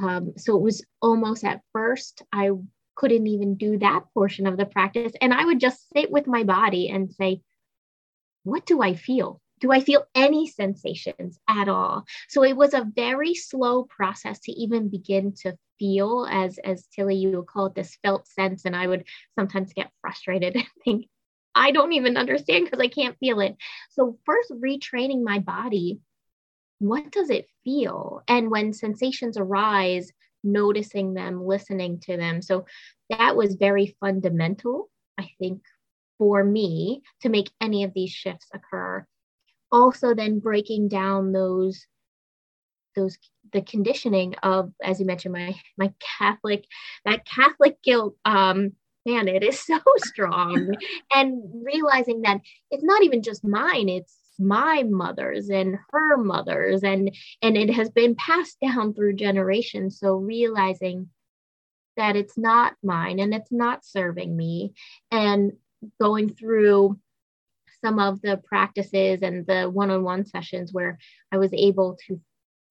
Um, 0.00 0.34
so 0.36 0.56
it 0.56 0.62
was 0.62 0.84
almost 1.00 1.44
at 1.44 1.60
first 1.72 2.22
I 2.32 2.50
couldn't 2.94 3.26
even 3.26 3.56
do 3.56 3.78
that 3.78 4.04
portion 4.14 4.46
of 4.46 4.56
the 4.56 4.66
practice. 4.66 5.12
And 5.20 5.32
I 5.34 5.44
would 5.44 5.60
just 5.60 5.88
sit 5.92 6.10
with 6.10 6.26
my 6.26 6.44
body 6.44 6.88
and 6.88 7.12
say, 7.12 7.40
what 8.44 8.66
do 8.66 8.82
I 8.82 8.94
feel? 8.94 9.40
Do 9.62 9.70
I 9.70 9.80
feel 9.80 10.04
any 10.16 10.48
sensations 10.48 11.38
at 11.48 11.68
all? 11.68 12.04
So 12.28 12.42
it 12.42 12.56
was 12.56 12.74
a 12.74 12.86
very 12.94 13.34
slow 13.34 13.84
process 13.84 14.40
to 14.40 14.52
even 14.52 14.88
begin 14.88 15.34
to 15.42 15.56
feel, 15.78 16.26
as 16.28 16.58
as 16.58 16.88
Tilly, 16.88 17.14
you 17.14 17.30
would 17.36 17.46
call 17.46 17.66
it 17.66 17.74
this 17.76 17.96
felt 18.02 18.26
sense. 18.26 18.64
And 18.64 18.74
I 18.74 18.88
would 18.88 19.04
sometimes 19.38 19.72
get 19.72 19.92
frustrated 20.00 20.56
and 20.56 20.66
think, 20.84 21.06
I 21.54 21.70
don't 21.70 21.92
even 21.92 22.16
understand 22.16 22.64
because 22.64 22.80
I 22.80 22.88
can't 22.88 23.16
feel 23.18 23.38
it. 23.38 23.56
So 23.90 24.18
first 24.26 24.50
retraining 24.50 25.22
my 25.22 25.38
body, 25.38 26.00
what 26.80 27.12
does 27.12 27.30
it 27.30 27.46
feel? 27.62 28.22
And 28.26 28.50
when 28.50 28.72
sensations 28.72 29.38
arise, 29.38 30.10
noticing 30.42 31.14
them, 31.14 31.46
listening 31.46 32.00
to 32.00 32.16
them. 32.16 32.42
So 32.42 32.66
that 33.10 33.36
was 33.36 33.54
very 33.54 33.94
fundamental, 34.00 34.90
I 35.16 35.30
think, 35.38 35.62
for 36.18 36.42
me 36.42 37.02
to 37.20 37.28
make 37.28 37.50
any 37.60 37.84
of 37.84 37.94
these 37.94 38.10
shifts 38.10 38.48
occur. 38.52 39.06
Also, 39.72 40.14
then 40.14 40.38
breaking 40.38 40.88
down 40.88 41.32
those 41.32 41.86
those 42.94 43.16
the 43.52 43.62
conditioning 43.62 44.34
of 44.42 44.70
as 44.82 45.00
you 45.00 45.06
mentioned 45.06 45.32
my 45.32 45.54
my 45.78 45.90
catholic 45.98 46.66
that 47.06 47.24
catholic 47.24 47.82
guilt 47.82 48.14
um 48.26 48.72
man 49.06 49.28
it 49.28 49.42
is 49.42 49.60
so 49.66 49.78
strong. 49.98 50.74
And 51.12 51.42
realizing 51.64 52.22
that 52.22 52.40
it's 52.70 52.84
not 52.84 53.02
even 53.02 53.22
just 53.22 53.44
mine 53.44 53.88
it's 53.88 54.16
my 54.38 54.82
mother's 54.84 55.50
and 55.50 55.78
her 55.90 56.16
mother's 56.16 56.82
and 56.82 57.14
and 57.42 57.56
it 57.56 57.70
has 57.70 57.90
been 57.90 58.14
passed 58.14 58.58
down 58.60 58.94
through 58.94 59.14
generations. 59.14 59.98
So 59.98 60.14
realizing 60.14 61.08
that 61.96 62.16
it's 62.16 62.38
not 62.38 62.74
mine 62.82 63.18
and 63.18 63.34
it's 63.34 63.52
not 63.52 63.84
serving 63.84 64.34
me 64.34 64.72
and 65.10 65.52
going 66.00 66.30
through 66.30 66.98
some 67.84 67.98
of 67.98 68.20
the 68.22 68.36
practices 68.44 69.22
and 69.22 69.46
the 69.46 69.64
one-on-one 69.64 70.24
sessions 70.24 70.72
where 70.72 70.98
i 71.30 71.38
was 71.38 71.52
able 71.52 71.98
to 72.06 72.20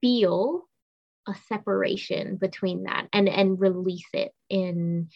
feel 0.02 0.68
a 1.28 1.36
separation 1.48 2.36
between 2.36 2.84
that 2.84 3.08
and 3.14 3.30
and 3.30 3.60
release 3.60 4.08
it 4.14 4.32
in 4.50 5.10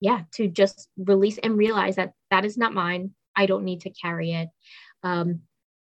yeah 0.00 0.22
to 0.32 0.48
just 0.48 0.88
release 0.96 1.38
and 1.38 1.56
realize 1.56 1.96
that 1.96 2.12
that 2.30 2.44
is 2.44 2.56
not 2.56 2.72
mine 2.72 3.10
i 3.36 3.44
don't 3.46 3.64
need 3.64 3.82
to 3.82 3.90
carry 3.90 4.32
it 4.32 4.48
um, 5.02 5.40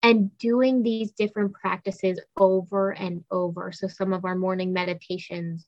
and 0.04 0.36
doing 0.38 0.82
these 0.82 1.12
different 1.12 1.54
practices 1.54 2.20
over 2.38 2.92
and 2.92 3.24
over. 3.30 3.72
So, 3.72 3.88
some 3.88 4.14
of 4.14 4.26
our 4.26 4.36
morning 4.36 4.74
meditations, 4.74 5.66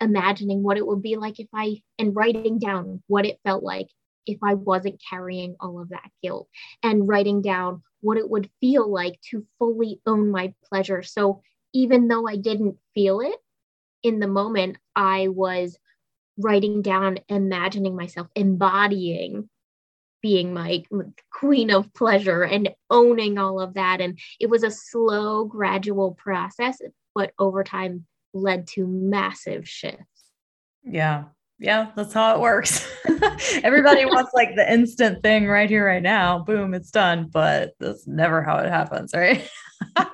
imagining 0.00 0.62
what 0.62 0.76
it 0.76 0.86
would 0.86 1.02
be 1.02 1.16
like 1.16 1.38
if 1.38 1.48
I, 1.54 1.82
and 1.98 2.14
writing 2.14 2.58
down 2.58 3.02
what 3.06 3.26
it 3.26 3.38
felt 3.44 3.62
like 3.62 3.88
if 4.26 4.38
I 4.42 4.54
wasn't 4.54 5.02
carrying 5.08 5.56
all 5.60 5.80
of 5.80 5.90
that 5.90 6.10
guilt, 6.22 6.48
and 6.82 7.08
writing 7.08 7.42
down 7.42 7.82
what 8.00 8.18
it 8.18 8.28
would 8.28 8.50
feel 8.60 8.90
like 8.90 9.20
to 9.30 9.46
fully 9.58 10.00
own 10.06 10.30
my 10.30 10.54
pleasure. 10.68 11.02
So, 11.02 11.42
even 11.72 12.08
though 12.08 12.28
I 12.28 12.36
didn't 12.36 12.76
feel 12.94 13.20
it 13.20 13.36
in 14.02 14.18
the 14.18 14.26
moment, 14.26 14.76
I 14.94 15.28
was 15.28 15.78
writing 16.36 16.82
down, 16.82 17.18
imagining 17.28 17.96
myself 17.96 18.28
embodying 18.34 19.48
being 20.22 20.54
my 20.54 20.84
queen 21.32 21.70
of 21.70 21.92
pleasure 21.94 22.42
and 22.44 22.70
owning 22.88 23.38
all 23.38 23.60
of 23.60 23.74
that. 23.74 24.00
And 24.00 24.18
it 24.40 24.48
was 24.48 24.62
a 24.62 24.70
slow, 24.70 25.44
gradual 25.44 26.12
process, 26.12 26.80
but 27.14 27.32
over 27.38 27.64
time 27.64 28.06
led 28.32 28.68
to 28.68 28.86
massive 28.86 29.68
shifts. 29.68 30.06
Yeah. 30.84 31.24
Yeah, 31.62 31.92
that's 31.94 32.12
how 32.12 32.34
it 32.34 32.40
works. 32.40 32.90
Everybody 33.62 34.04
wants 34.06 34.32
like 34.34 34.56
the 34.56 34.70
instant 34.70 35.22
thing 35.22 35.46
right 35.46 35.70
here, 35.70 35.86
right 35.86 36.02
now. 36.02 36.40
Boom, 36.40 36.74
it's 36.74 36.90
done. 36.90 37.28
But 37.32 37.74
that's 37.78 38.06
never 38.06 38.42
how 38.42 38.58
it 38.58 38.68
happens, 38.68 39.12
right? 39.14 39.48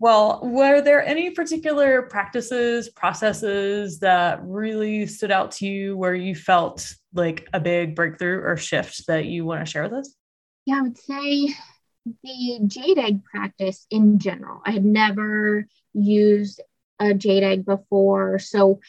Well, 0.00 0.40
were 0.42 0.80
there 0.80 1.04
any 1.04 1.28
particular 1.28 2.00
practices, 2.00 2.88
processes 2.88 3.98
that 3.98 4.40
really 4.42 5.06
stood 5.06 5.30
out 5.30 5.50
to 5.52 5.66
you 5.66 5.94
where 5.94 6.14
you 6.14 6.34
felt 6.34 6.90
like 7.12 7.46
a 7.52 7.60
big 7.60 7.94
breakthrough 7.94 8.40
or 8.40 8.56
shift 8.56 9.06
that 9.08 9.26
you 9.26 9.44
want 9.44 9.60
to 9.60 9.70
share 9.70 9.82
with 9.82 9.92
us? 9.92 10.14
Yeah, 10.64 10.76
I 10.76 10.80
would 10.80 10.96
say 10.96 11.54
the 12.22 12.60
jade 12.66 12.96
egg 12.96 13.22
practice 13.24 13.86
in 13.90 14.18
general. 14.18 14.62
I 14.64 14.70
had 14.70 14.86
never 14.86 15.66
used 15.92 16.62
a 16.98 17.12
jade 17.12 17.42
egg 17.42 17.66
before. 17.66 18.38
So, 18.38 18.80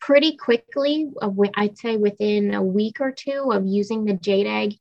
pretty 0.00 0.36
quickly, 0.36 1.10
uh, 1.20 1.30
I'd 1.54 1.78
say 1.78 1.96
within 1.96 2.54
a 2.54 2.62
week 2.62 3.00
or 3.00 3.12
two 3.12 3.50
of 3.52 3.66
using 3.66 4.04
the 4.04 4.14
jade 4.14 4.46
egg, 4.46 4.74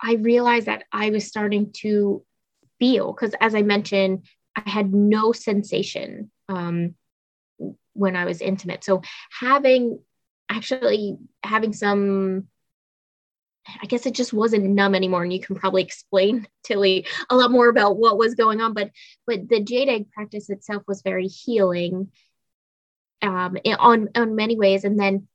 I 0.00 0.14
realized 0.14 0.66
that 0.66 0.84
I 0.92 1.10
was 1.10 1.26
starting 1.26 1.72
to 1.78 2.24
feel 2.78 3.12
because, 3.12 3.34
as 3.40 3.54
I 3.54 3.62
mentioned, 3.62 4.26
I 4.54 4.68
had 4.68 4.92
no 4.92 5.32
sensation 5.32 6.30
um, 6.48 6.94
when 7.92 8.16
I 8.16 8.24
was 8.24 8.40
intimate. 8.40 8.84
So 8.84 9.02
having 9.40 10.00
actually 10.48 11.16
having 11.42 11.72
some 11.72 12.48
I 13.82 13.86
guess 13.86 14.04
it 14.04 14.14
just 14.14 14.34
wasn't 14.34 14.64
numb 14.64 14.94
anymore. 14.94 15.22
And 15.22 15.32
you 15.32 15.40
can 15.40 15.56
probably 15.56 15.82
explain 15.82 16.46
Tilly 16.64 17.06
a 17.30 17.36
lot 17.36 17.50
more 17.50 17.68
about 17.68 17.96
what 17.96 18.18
was 18.18 18.34
going 18.34 18.60
on. 18.60 18.74
But 18.74 18.90
but 19.26 19.48
the 19.48 19.60
jade 19.60 19.88
egg 19.88 20.10
practice 20.12 20.50
itself 20.50 20.82
was 20.86 21.02
very 21.02 21.26
healing 21.26 22.10
um, 23.22 23.56
on 23.78 24.08
on 24.14 24.36
many 24.36 24.56
ways. 24.56 24.84
And 24.84 24.98
then 24.98 25.28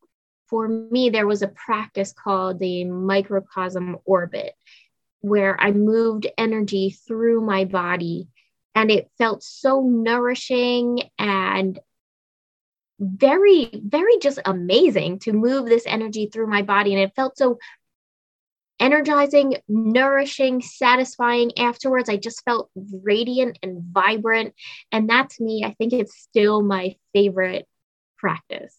for 0.48 0.68
me, 0.68 1.10
there 1.10 1.28
was 1.28 1.42
a 1.42 1.48
practice 1.48 2.14
called 2.14 2.60
the 2.60 2.86
microcosm 2.86 3.98
orbit, 4.06 4.54
where 5.22 5.60
I 5.60 5.72
moved 5.72 6.28
energy 6.38 6.92
through 7.08 7.42
my 7.42 7.66
body, 7.66 8.28
and 8.76 8.90
it 8.90 9.12
felt 9.18 9.44
so 9.44 9.82
nourishing 9.82 11.10
and 11.18 11.80
very 13.00 13.70
very 13.82 14.18
just 14.20 14.40
amazing 14.44 15.20
to 15.20 15.32
move 15.32 15.66
this 15.66 15.86
energy 15.86 16.26
through 16.28 16.48
my 16.48 16.62
body 16.62 16.94
and 16.94 17.02
it 17.02 17.16
felt 17.16 17.38
so 17.38 17.58
energizing, 18.80 19.58
nourishing, 19.68 20.62
satisfying 20.62 21.58
afterwards. 21.58 22.10
I 22.10 22.18
just 22.18 22.44
felt 22.44 22.70
radiant 22.76 23.60
and 23.62 23.84
vibrant. 23.84 24.54
And 24.92 25.10
that 25.10 25.30
to 25.32 25.44
me, 25.44 25.64
I 25.66 25.74
think 25.74 25.94
it's 25.94 26.18
still 26.18 26.62
my 26.62 26.96
favorite 27.14 27.68
practice. 28.18 28.76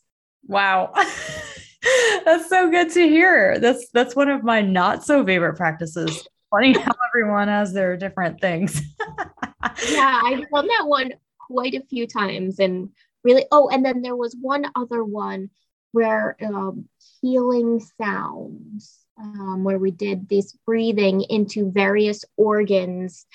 Wow. 0.47 0.93
that's 2.25 2.49
so 2.49 2.71
good 2.71 2.91
to 2.91 3.09
hear. 3.09 3.59
That's 3.59 3.89
that's 3.91 4.17
one 4.17 4.29
of 4.29 4.43
my 4.43 4.61
not 4.61 5.05
so 5.05 5.25
favorite 5.25 5.57
practices. 5.57 6.27
Funny 6.51 6.73
how 6.73 6.93
everyone 7.15 7.49
has 7.49 7.73
their 7.73 7.97
different 7.97 8.41
things. 8.41 8.81
yeah, 9.89 10.21
I've 10.25 10.49
done 10.51 10.67
that 10.67 10.85
one 10.87 11.13
quite 11.39 11.75
a 11.75 11.83
few 11.83 12.07
times 12.07 12.59
and 12.59 12.91
really 13.25 13.45
oh, 13.51 13.69
and 13.69 13.85
then 13.85 14.03
there 14.03 14.17
was 14.17 14.37
one 14.41 14.67
other 14.75 15.05
one 15.05 15.51
where 15.93 16.37
um, 16.45 16.89
healing 17.21 17.81
sounds 18.01 19.00
um, 19.19 19.65
where 19.65 19.79
we 19.79 19.91
did 19.91 20.29
this 20.29 20.57
breathing 20.67 21.23
into 21.23 21.71
various 21.71 22.25
organs 22.37 23.27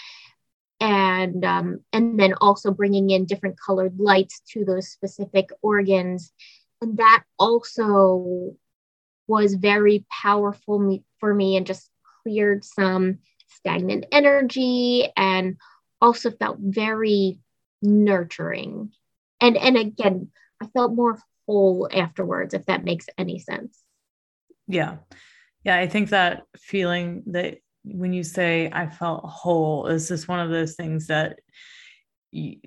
and 0.79 1.45
um, 1.45 1.79
and 1.93 2.19
then 2.19 2.33
also 2.41 2.71
bringing 2.71 3.09
in 3.09 3.25
different 3.25 3.59
colored 3.59 3.99
lights 3.99 4.41
to 4.51 4.65
those 4.65 4.89
specific 4.89 5.49
organs. 5.61 6.33
And 6.81 6.97
that 6.97 7.23
also 7.39 8.55
was 9.27 9.55
very 9.55 10.05
powerful 10.09 10.99
for 11.19 11.33
me 11.33 11.55
and 11.55 11.65
just 11.65 11.89
cleared 12.23 12.63
some 12.63 13.19
stagnant 13.47 14.05
energy 14.11 15.07
and 15.15 15.57
also 16.01 16.29
felt 16.31 16.57
very 16.59 17.39
nurturing. 17.81 18.91
And 19.41 19.57
and 19.57 19.77
again 19.77 20.29
i 20.61 20.67
felt 20.67 20.93
more 20.93 21.19
whole 21.45 21.87
afterwards 21.91 22.53
if 22.53 22.65
that 22.65 22.83
makes 22.83 23.07
any 23.17 23.39
sense. 23.39 23.79
Yeah 24.67 24.97
yeah, 25.65 25.77
I 25.77 25.87
think 25.87 26.09
that 26.09 26.43
feeling 26.55 27.23
that 27.27 27.57
when 27.83 28.13
you 28.13 28.23
say 28.23 28.69
I 28.71 28.87
felt 28.87 29.25
whole 29.25 29.87
is 29.87 30.07
just 30.07 30.27
one 30.27 30.39
of 30.39 30.49
those 30.49 30.75
things 30.75 31.07
that 31.07 31.39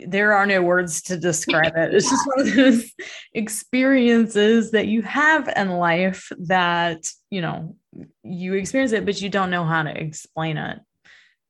there 0.07 0.33
are 0.33 0.47
no 0.47 0.63
words 0.63 1.03
to 1.03 1.17
describe 1.17 1.77
it. 1.77 1.95
It's 1.95 2.09
just 2.09 2.27
one 2.27 2.41
of 2.41 2.55
those 2.55 2.91
experiences 3.35 4.71
that 4.71 4.87
you 4.87 5.03
have 5.03 5.49
in 5.55 5.71
life 5.71 6.31
that, 6.47 7.07
you 7.31 7.43
know, 7.43 7.77
you 8.23 8.55
experience 8.55 8.93
it, 8.93 9.05
but 9.05 9.21
you 9.21 9.29
don't 9.29 9.51
know 9.51 9.65
how 9.65 9.83
to 9.83 9.91
explain 9.91 10.57
it. 10.57 10.79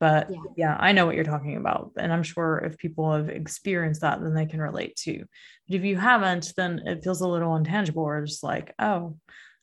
But 0.00 0.30
yeah. 0.30 0.38
yeah, 0.56 0.76
I 0.78 0.92
know 0.92 1.06
what 1.06 1.14
you're 1.14 1.24
talking 1.24 1.56
about. 1.56 1.92
And 1.96 2.12
I'm 2.12 2.22
sure 2.22 2.58
if 2.58 2.78
people 2.78 3.12
have 3.12 3.28
experienced 3.28 4.00
that, 4.00 4.20
then 4.20 4.34
they 4.34 4.46
can 4.46 4.60
relate 4.60 4.96
too. 4.96 5.24
But 5.68 5.76
if 5.76 5.84
you 5.84 5.96
haven't, 5.96 6.52
then 6.56 6.82
it 6.86 7.04
feels 7.04 7.20
a 7.20 7.28
little 7.28 7.56
intangible 7.56 8.02
or 8.02 8.24
just 8.24 8.42
like, 8.42 8.74
oh, 8.78 9.16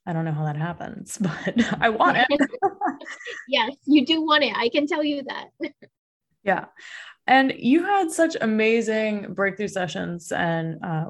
I 0.05 0.13
don't 0.13 0.25
know 0.25 0.31
how 0.31 0.45
that 0.45 0.57
happens, 0.57 1.17
but 1.21 1.53
I 1.81 1.89
want 1.89 2.17
it. 2.17 2.27
yes, 3.47 3.75
you 3.85 4.05
do 4.05 4.21
want 4.21 4.43
it. 4.43 4.55
I 4.55 4.69
can 4.69 4.87
tell 4.87 5.03
you 5.03 5.23
that. 5.23 5.49
yeah. 6.43 6.65
And 7.27 7.53
you 7.57 7.83
had 7.83 8.11
such 8.11 8.37
amazing 8.39 9.33
breakthrough 9.33 9.67
sessions 9.67 10.31
and 10.31 10.77
uh, 10.85 11.05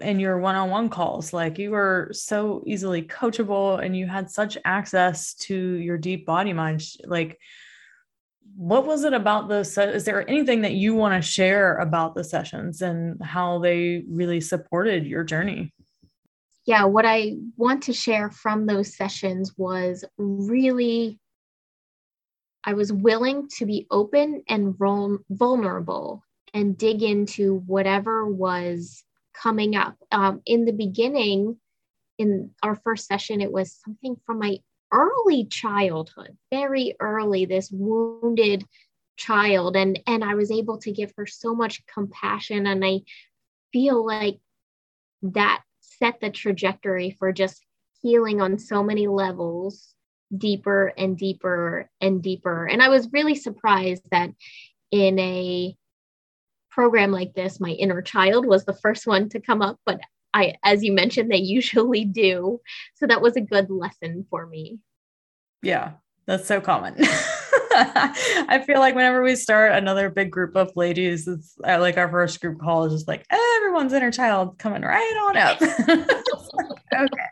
in 0.00 0.20
your 0.20 0.38
one-on-one 0.38 0.90
calls, 0.90 1.32
like 1.32 1.58
you 1.58 1.72
were 1.72 2.10
so 2.12 2.62
easily 2.66 3.02
coachable, 3.02 3.84
and 3.84 3.96
you 3.96 4.06
had 4.06 4.30
such 4.30 4.56
access 4.64 5.34
to 5.34 5.56
your 5.56 5.98
deep 5.98 6.24
body 6.24 6.52
mind. 6.52 6.84
Like, 7.04 7.40
what 8.56 8.86
was 8.86 9.02
it 9.02 9.12
about 9.12 9.48
the 9.48 9.64
set? 9.64 9.88
Is 9.88 10.04
there 10.04 10.28
anything 10.30 10.62
that 10.62 10.74
you 10.74 10.94
want 10.94 11.20
to 11.20 11.28
share 11.28 11.78
about 11.78 12.14
the 12.14 12.22
sessions 12.22 12.80
and 12.80 13.20
how 13.20 13.58
they 13.58 14.04
really 14.08 14.40
supported 14.40 15.04
your 15.04 15.24
journey? 15.24 15.74
Yeah, 16.66 16.84
what 16.84 17.06
I 17.06 17.36
want 17.56 17.84
to 17.84 17.92
share 17.92 18.28
from 18.28 18.66
those 18.66 18.96
sessions 18.96 19.54
was 19.56 20.04
really, 20.18 21.20
I 22.64 22.74
was 22.74 22.92
willing 22.92 23.48
to 23.58 23.66
be 23.66 23.86
open 23.88 24.42
and 24.48 24.76
vulnerable 24.76 26.24
and 26.52 26.76
dig 26.76 27.04
into 27.04 27.58
whatever 27.66 28.26
was 28.26 29.04
coming 29.32 29.76
up. 29.76 29.96
Um, 30.10 30.42
in 30.44 30.64
the 30.64 30.72
beginning, 30.72 31.56
in 32.18 32.50
our 32.64 32.74
first 32.74 33.06
session, 33.06 33.40
it 33.40 33.52
was 33.52 33.78
something 33.84 34.16
from 34.26 34.40
my 34.40 34.58
early 34.92 35.44
childhood, 35.44 36.36
very 36.50 36.94
early, 36.98 37.44
this 37.44 37.70
wounded 37.70 38.64
child. 39.16 39.76
And, 39.76 40.00
and 40.08 40.24
I 40.24 40.34
was 40.34 40.50
able 40.50 40.78
to 40.78 40.90
give 40.90 41.12
her 41.16 41.26
so 41.26 41.54
much 41.54 41.86
compassion. 41.86 42.66
And 42.66 42.84
I 42.84 43.02
feel 43.72 44.04
like 44.04 44.38
that 45.22 45.62
set 45.98 46.20
the 46.20 46.30
trajectory 46.30 47.10
for 47.18 47.32
just 47.32 47.64
healing 48.02 48.40
on 48.40 48.58
so 48.58 48.82
many 48.82 49.06
levels 49.06 49.94
deeper 50.36 50.92
and 50.96 51.16
deeper 51.16 51.88
and 52.00 52.22
deeper. 52.22 52.66
And 52.66 52.82
I 52.82 52.88
was 52.88 53.12
really 53.12 53.34
surprised 53.34 54.02
that 54.10 54.30
in 54.90 55.18
a 55.18 55.76
program 56.70 57.10
like 57.10 57.34
this, 57.34 57.60
my 57.60 57.70
inner 57.70 58.02
child 58.02 58.46
was 58.46 58.64
the 58.64 58.74
first 58.74 59.06
one 59.06 59.28
to 59.30 59.40
come 59.40 59.62
up, 59.62 59.78
but 59.86 60.00
I, 60.34 60.56
as 60.62 60.84
you 60.84 60.92
mentioned, 60.92 61.30
they 61.30 61.36
usually 61.38 62.04
do. 62.04 62.60
So 62.94 63.06
that 63.06 63.22
was 63.22 63.36
a 63.36 63.40
good 63.40 63.70
lesson 63.70 64.26
for 64.30 64.46
me. 64.46 64.78
Yeah, 65.62 65.92
that's 66.26 66.46
so 66.46 66.60
common. 66.60 66.96
I 68.48 68.62
feel 68.66 68.78
like 68.78 68.94
whenever 68.94 69.22
we 69.22 69.36
start 69.36 69.72
another 69.72 70.08
big 70.08 70.30
group 70.30 70.56
of 70.56 70.72
ladies, 70.76 71.28
it's 71.28 71.56
uh, 71.62 71.78
like 71.78 71.98
our 71.98 72.10
first 72.10 72.40
group 72.40 72.58
call 72.58 72.84
is 72.84 72.92
just 72.94 73.08
like 73.08 73.26
everyone's 73.30 73.92
inner 73.92 74.10
child 74.10 74.58
coming 74.58 74.80
right 74.80 75.16
on 75.28 75.36
up. 75.36 75.60
okay. 76.94 77.28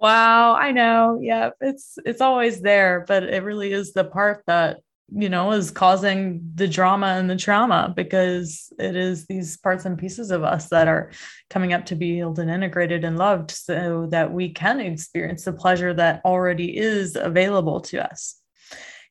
Wow, 0.00 0.54
I 0.54 0.72
know. 0.72 1.20
Yep, 1.22 1.56
it's 1.60 1.96
it's 2.04 2.20
always 2.20 2.60
there, 2.60 3.04
but 3.06 3.22
it 3.22 3.44
really 3.44 3.72
is 3.72 3.92
the 3.92 4.02
part 4.02 4.42
that 4.48 4.80
you 5.14 5.28
know 5.28 5.52
is 5.52 5.70
causing 5.70 6.40
the 6.56 6.66
drama 6.66 7.18
and 7.18 7.30
the 7.30 7.36
trauma 7.36 7.92
because 7.94 8.72
it 8.80 8.96
is 8.96 9.26
these 9.26 9.58
parts 9.58 9.84
and 9.84 9.96
pieces 9.96 10.32
of 10.32 10.42
us 10.42 10.70
that 10.70 10.88
are 10.88 11.12
coming 11.50 11.72
up 11.72 11.86
to 11.86 11.94
be 11.94 12.14
healed 12.14 12.40
and 12.40 12.50
integrated 12.50 13.04
and 13.04 13.16
loved 13.16 13.52
so 13.52 14.08
that 14.10 14.32
we 14.32 14.48
can 14.48 14.80
experience 14.80 15.44
the 15.44 15.52
pleasure 15.52 15.94
that 15.94 16.20
already 16.24 16.76
is 16.76 17.14
available 17.14 17.80
to 17.80 18.04
us 18.04 18.41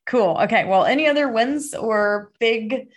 Cool. 0.06 0.38
Okay. 0.42 0.64
Well, 0.64 0.84
any 0.84 1.06
other 1.06 1.28
wins 1.28 1.74
or 1.74 2.32
big 2.40 2.88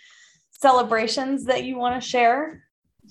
celebrations 0.51 1.45
that 1.45 1.63
you 1.63 1.77
want 1.77 2.01
to 2.01 2.07
share? 2.07 2.63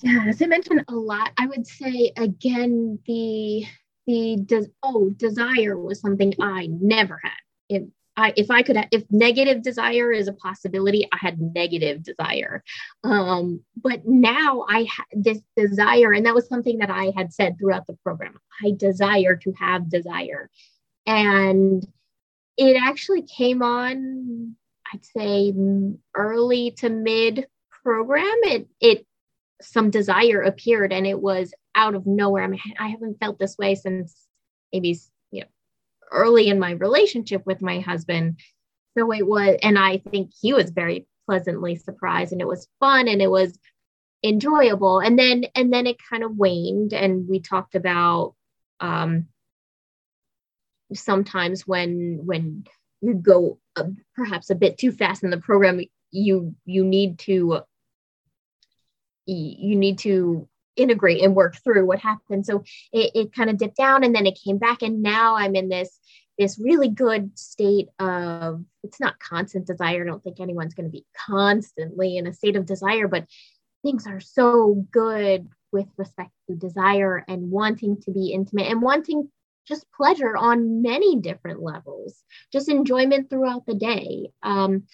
Yeah, 0.02 0.24
as 0.26 0.42
I 0.42 0.46
mentioned 0.46 0.84
a 0.88 0.94
lot, 0.94 1.32
I 1.38 1.46
would 1.46 1.66
say 1.66 2.12
again 2.16 2.98
the 3.06 3.64
the 4.06 4.38
does 4.44 4.68
oh 4.82 5.10
desire 5.10 5.78
was 5.78 6.00
something 6.00 6.34
I 6.40 6.66
never 6.66 7.20
had. 7.22 7.32
If 7.68 7.84
I 8.16 8.32
if 8.36 8.50
I 8.50 8.62
could 8.62 8.88
if 8.90 9.04
negative 9.10 9.62
desire 9.62 10.10
is 10.10 10.26
a 10.26 10.32
possibility, 10.32 11.08
I 11.12 11.18
had 11.18 11.40
negative 11.40 12.02
desire. 12.02 12.64
Um, 13.04 13.60
but 13.76 14.06
now 14.06 14.64
I 14.68 14.80
had 14.84 15.06
this 15.12 15.40
desire, 15.56 16.12
and 16.12 16.26
that 16.26 16.34
was 16.34 16.48
something 16.48 16.78
that 16.78 16.90
I 16.90 17.12
had 17.16 17.32
said 17.32 17.56
throughout 17.58 17.86
the 17.86 17.96
program. 18.02 18.38
I 18.64 18.72
desire 18.72 19.36
to 19.36 19.52
have 19.52 19.88
desire, 19.88 20.50
and 21.06 21.86
it 22.56 22.76
actually 22.80 23.22
came 23.22 23.62
on, 23.62 24.56
I'd 24.92 25.04
say 25.04 25.54
early 26.14 26.72
to 26.78 26.88
mid 26.88 27.46
program. 27.82 28.38
It 28.44 28.68
it 28.80 29.06
some 29.62 29.90
desire 29.90 30.42
appeared 30.42 30.92
and 30.92 31.06
it 31.06 31.20
was 31.20 31.54
out 31.74 31.94
of 31.94 32.06
nowhere. 32.06 32.44
I 32.44 32.48
mean, 32.48 32.60
I 32.78 32.88
haven't 32.88 33.18
felt 33.20 33.38
this 33.38 33.56
way 33.58 33.74
since 33.74 34.26
maybe 34.72 34.98
you 35.30 35.40
know 35.40 35.46
early 36.10 36.48
in 36.48 36.58
my 36.58 36.72
relationship 36.72 37.44
with 37.46 37.62
my 37.62 37.80
husband. 37.80 38.38
So 38.96 39.12
it 39.12 39.26
was, 39.26 39.56
and 39.62 39.78
I 39.78 39.98
think 39.98 40.30
he 40.40 40.52
was 40.52 40.70
very 40.70 41.06
pleasantly 41.26 41.76
surprised, 41.76 42.32
and 42.32 42.40
it 42.40 42.46
was 42.46 42.68
fun 42.78 43.08
and 43.08 43.20
it 43.20 43.30
was 43.30 43.58
enjoyable. 44.22 45.00
And 45.00 45.18
then 45.18 45.46
and 45.54 45.72
then 45.72 45.86
it 45.86 45.96
kind 46.10 46.22
of 46.22 46.36
waned, 46.36 46.92
and 46.92 47.28
we 47.28 47.40
talked 47.40 47.74
about 47.74 48.34
um, 48.80 49.26
sometimes 50.94 51.66
when 51.66 52.20
when 52.24 52.64
you 53.00 53.14
go 53.14 53.58
perhaps 54.14 54.50
a 54.50 54.54
bit 54.54 54.78
too 54.78 54.92
fast 54.92 55.22
in 55.22 55.30
the 55.30 55.38
program 55.38 55.80
you 56.10 56.54
you 56.64 56.84
need 56.84 57.18
to 57.18 57.60
you 59.26 59.76
need 59.76 59.98
to 59.98 60.48
integrate 60.76 61.22
and 61.22 61.34
work 61.34 61.56
through 61.62 61.86
what 61.86 62.00
happened. 62.00 62.44
So 62.46 62.64
it, 62.92 63.10
it 63.14 63.32
kind 63.32 63.50
of 63.50 63.58
dipped 63.58 63.76
down 63.76 64.04
and 64.04 64.14
then 64.14 64.26
it 64.26 64.38
came 64.42 64.58
back. 64.58 64.82
And 64.82 65.02
now 65.02 65.36
I'm 65.36 65.54
in 65.54 65.68
this 65.68 65.98
this 66.36 66.58
really 66.58 66.88
good 66.88 67.38
state 67.38 67.86
of 68.00 68.64
it's 68.82 68.98
not 68.98 69.20
constant 69.20 69.68
desire. 69.68 70.02
I 70.02 70.06
don't 70.06 70.22
think 70.22 70.40
anyone's 70.40 70.74
going 70.74 70.86
to 70.86 70.92
be 70.92 71.06
constantly 71.26 72.16
in 72.16 72.26
a 72.26 72.32
state 72.32 72.56
of 72.56 72.66
desire, 72.66 73.06
but 73.06 73.26
things 73.84 74.06
are 74.08 74.20
so 74.20 74.84
good 74.90 75.48
with 75.70 75.86
respect 75.96 76.30
to 76.48 76.56
desire 76.56 77.24
and 77.28 77.52
wanting 77.52 78.00
to 78.02 78.10
be 78.10 78.32
intimate 78.32 78.68
and 78.68 78.82
wanting 78.82 79.30
just 79.66 79.90
pleasure 79.92 80.36
on 80.36 80.82
many 80.82 81.20
different 81.20 81.62
levels, 81.62 82.22
just 82.52 82.68
enjoyment 82.68 83.30
throughout 83.30 83.66
the 83.66 83.74
day. 83.74 84.30
Um, 84.42 84.84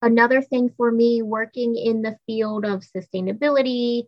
another 0.00 0.42
thing 0.42 0.70
for 0.76 0.90
me 0.90 1.22
working 1.22 1.76
in 1.76 2.02
the 2.02 2.16
field 2.26 2.64
of 2.64 2.84
sustainability, 2.96 4.04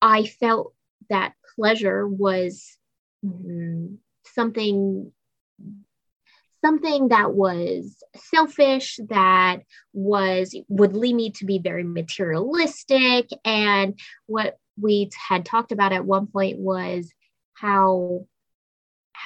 I 0.00 0.24
felt 0.26 0.74
that 1.10 1.34
pleasure 1.56 2.06
was 2.06 2.76
mm, 3.24 3.96
something 4.26 5.12
something 6.64 7.08
that 7.08 7.32
was 7.32 8.02
selfish 8.16 8.98
that 9.08 9.58
was 9.92 10.56
would 10.68 10.96
lead 10.96 11.14
me 11.14 11.30
to 11.30 11.44
be 11.44 11.60
very 11.60 11.84
materialistic 11.84 13.28
and 13.44 13.98
what 14.26 14.58
we 14.80 15.08
had 15.28 15.44
talked 15.44 15.72
about 15.72 15.92
at 15.92 16.04
one 16.04 16.26
point 16.26 16.58
was 16.58 17.12
how 17.54 18.26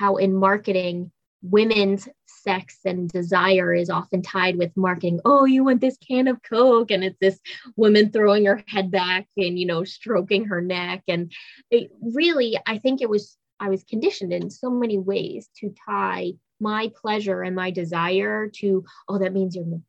how 0.03 0.17
in 0.17 0.35
marketing 0.35 1.13
women's 1.43 2.09
sex 2.27 2.81
and 2.85 3.09
desire 3.09 3.73
is 3.73 3.89
often 3.89 4.21
tied 4.21 4.57
with 4.57 4.77
marketing. 4.77 5.21
Oh 5.25 5.45
you 5.45 5.63
want 5.63 5.81
this 5.81 5.97
can 5.97 6.27
of 6.27 6.43
coke? 6.43 6.91
And 6.91 7.05
it's 7.05 7.19
this 7.21 7.39
woman 7.77 8.11
throwing 8.11 8.45
her 8.47 8.65
head 8.67 8.91
back 8.91 9.29
and 9.37 9.57
you 9.57 9.65
know 9.65 9.85
stroking 9.85 10.47
her 10.47 10.61
neck. 10.61 11.05
And 11.07 11.33
it 11.71 11.93
really 12.03 12.59
i 12.67 12.79
think 12.79 13.01
it 13.01 13.09
was 13.09 13.37
i 13.61 13.69
was 13.69 13.85
conditioned 13.85 14.33
in 14.33 14.51
so 14.51 14.71
many 14.71 14.99
ways 14.99 15.49
to 15.59 15.73
tie 15.89 16.33
my 16.59 16.91
pleasure 17.01 17.43
and 17.43 17.55
my 17.55 17.71
desire 17.71 18.49
to 18.57 18.85
oh 19.09 19.19
that 19.19 19.33
means 19.33 19.55
you're 19.55 19.81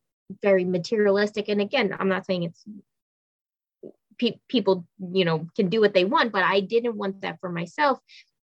very 0.42 0.64
materialistic. 0.64 1.48
And 1.48 1.60
again 1.60 1.94
i'm 1.98 2.08
not 2.08 2.24
saying 2.24 2.44
it's 2.44 2.64
pe- 4.20 4.40
people 4.48 4.86
you 5.12 5.24
know 5.24 5.48
can 5.56 5.68
do 5.68 5.80
what 5.80 5.94
they 5.94 6.04
want 6.04 6.30
but 6.30 6.44
i 6.44 6.60
didn't 6.60 6.96
want 6.96 7.20
that 7.22 7.40
for 7.40 7.50
myself 7.50 7.98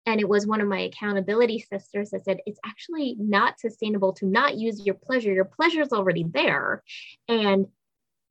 and 0.08 0.22
it 0.22 0.30
was 0.30 0.48
one 0.48 0.62
of 0.62 0.68
my 0.68 0.80
accountability 0.80 1.60
sisters 1.60 2.10
that 2.10 2.24
said 2.24 2.40
it's 2.46 2.60
actually 2.66 3.16
not 3.20 3.60
sustainable 3.60 4.14
to 4.14 4.26
not 4.26 4.58
use 4.58 4.84
your 4.86 4.96
pleasure 4.96 5.32
your 5.32 5.46
pleasure 5.46 5.82
is 5.82 5.94
already 5.94 6.24
there 6.24 6.82
and 7.28 7.68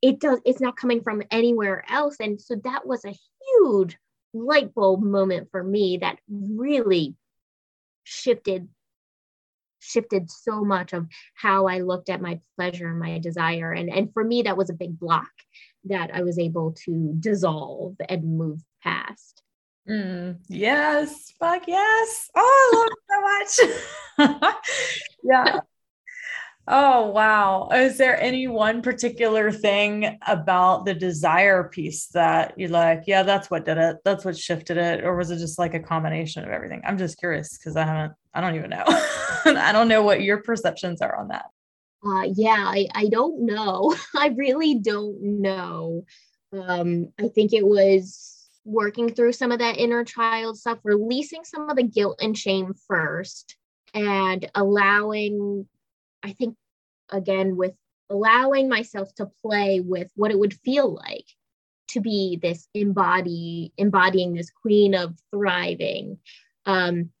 it 0.01 0.19
does 0.19 0.39
it's 0.43 0.59
not 0.59 0.75
coming 0.75 1.01
from 1.01 1.21
anywhere 1.31 1.85
else 1.89 2.17
and 2.19 2.41
so 2.41 2.55
that 2.63 2.85
was 2.85 3.05
a 3.05 3.15
huge 3.61 3.95
light 4.33 4.73
bulb 4.73 5.01
moment 5.01 5.49
for 5.51 5.63
me 5.63 5.99
that 6.01 6.17
really 6.29 7.15
shifted 8.03 8.67
shifted 9.79 10.29
so 10.29 10.65
much 10.65 10.91
of 10.91 11.07
how 11.33 11.67
I 11.67 11.79
looked 11.79 12.09
at 12.09 12.19
my 12.19 12.41
pleasure 12.57 12.89
and 12.89 12.99
my 12.99 13.19
desire. 13.19 13.71
And, 13.71 13.89
and 13.89 14.11
for 14.11 14.23
me, 14.23 14.41
that 14.41 14.57
was 14.57 14.69
a 14.69 14.73
big 14.73 14.99
block 14.99 15.29
that 15.85 16.13
I 16.13 16.23
was 16.23 16.37
able 16.37 16.73
to 16.85 17.13
dissolve 17.19 17.95
and 18.09 18.37
move 18.37 18.59
past. 18.83 19.43
Mm, 19.89 20.39
yes, 20.49 21.33
fuck 21.39 21.63
yes. 21.67 22.29
Oh, 22.35 22.87
I 23.09 23.21
love 23.21 23.41
it 23.41 23.49
so 23.49 24.27
much. 24.27 24.55
yeah. 25.23 25.59
Oh, 26.69 27.07
wow. 27.11 27.69
Is 27.71 27.97
there 27.97 28.21
any 28.21 28.49
one 28.49 28.81
particular 28.81 29.51
thing 29.51 30.19
about 30.27 30.85
the 30.85 30.93
desire 30.93 31.63
piece 31.63 32.07
that 32.07 32.59
you 32.59 32.67
like, 32.67 33.03
yeah, 33.07 33.23
that's 33.23 33.49
what 33.49 33.63
did 33.63 33.77
it? 33.77 33.97
That's 34.03 34.25
what 34.25 34.37
shifted 34.37 34.75
it? 34.75 35.05
Or 35.05 35.15
was 35.15 35.31
it 35.31 35.37
just 35.37 35.57
like 35.57 35.73
a 35.73 35.79
combination 35.79 36.43
of 36.43 36.49
everything? 36.49 36.81
I'm 36.85 36.97
just 36.97 37.17
curious 37.17 37.57
because 37.57 37.77
I 37.77 37.85
haven't, 37.85 38.13
I 38.33 38.41
don't 38.41 38.55
even 38.55 38.71
know. 38.71 38.83
I 38.85 39.71
don't 39.71 39.87
know 39.87 40.03
what 40.03 40.21
your 40.21 40.41
perceptions 40.41 41.01
are 41.01 41.15
on 41.15 41.29
that. 41.29 41.45
Uh, 42.05 42.27
yeah, 42.35 42.65
I, 42.67 42.87
I 42.93 43.07
don't 43.07 43.45
know. 43.45 43.95
I 44.15 44.27
really 44.35 44.75
don't 44.75 45.41
know. 45.41 46.03
Um, 46.51 47.13
I 47.17 47.29
think 47.29 47.53
it 47.53 47.65
was 47.65 48.36
working 48.67 49.13
through 49.13 49.31
some 49.31 49.51
of 49.51 49.59
that 49.59 49.77
inner 49.77 50.03
child 50.03 50.57
stuff, 50.57 50.79
releasing 50.83 51.43
some 51.43 51.69
of 51.69 51.77
the 51.77 51.83
guilt 51.83 52.19
and 52.21 52.37
shame 52.37 52.73
first, 52.87 53.55
and 53.93 54.49
allowing 54.53 55.67
I 56.23 56.33
think, 56.33 56.55
again, 57.09 57.55
with 57.55 57.73
allowing 58.09 58.67
myself 58.69 59.13
to 59.15 59.31
play 59.41 59.79
with 59.79 60.11
what 60.15 60.31
it 60.31 60.39
would 60.39 60.53
feel 60.53 60.93
like 60.93 61.25
to 61.89 62.01
be 62.01 62.37
this 62.41 62.67
embody 62.73 63.71
embodying 63.77 64.33
this 64.33 64.49
queen 64.49 64.93
of 64.93 65.15
thriving. 65.31 66.17
Um, 66.65 67.11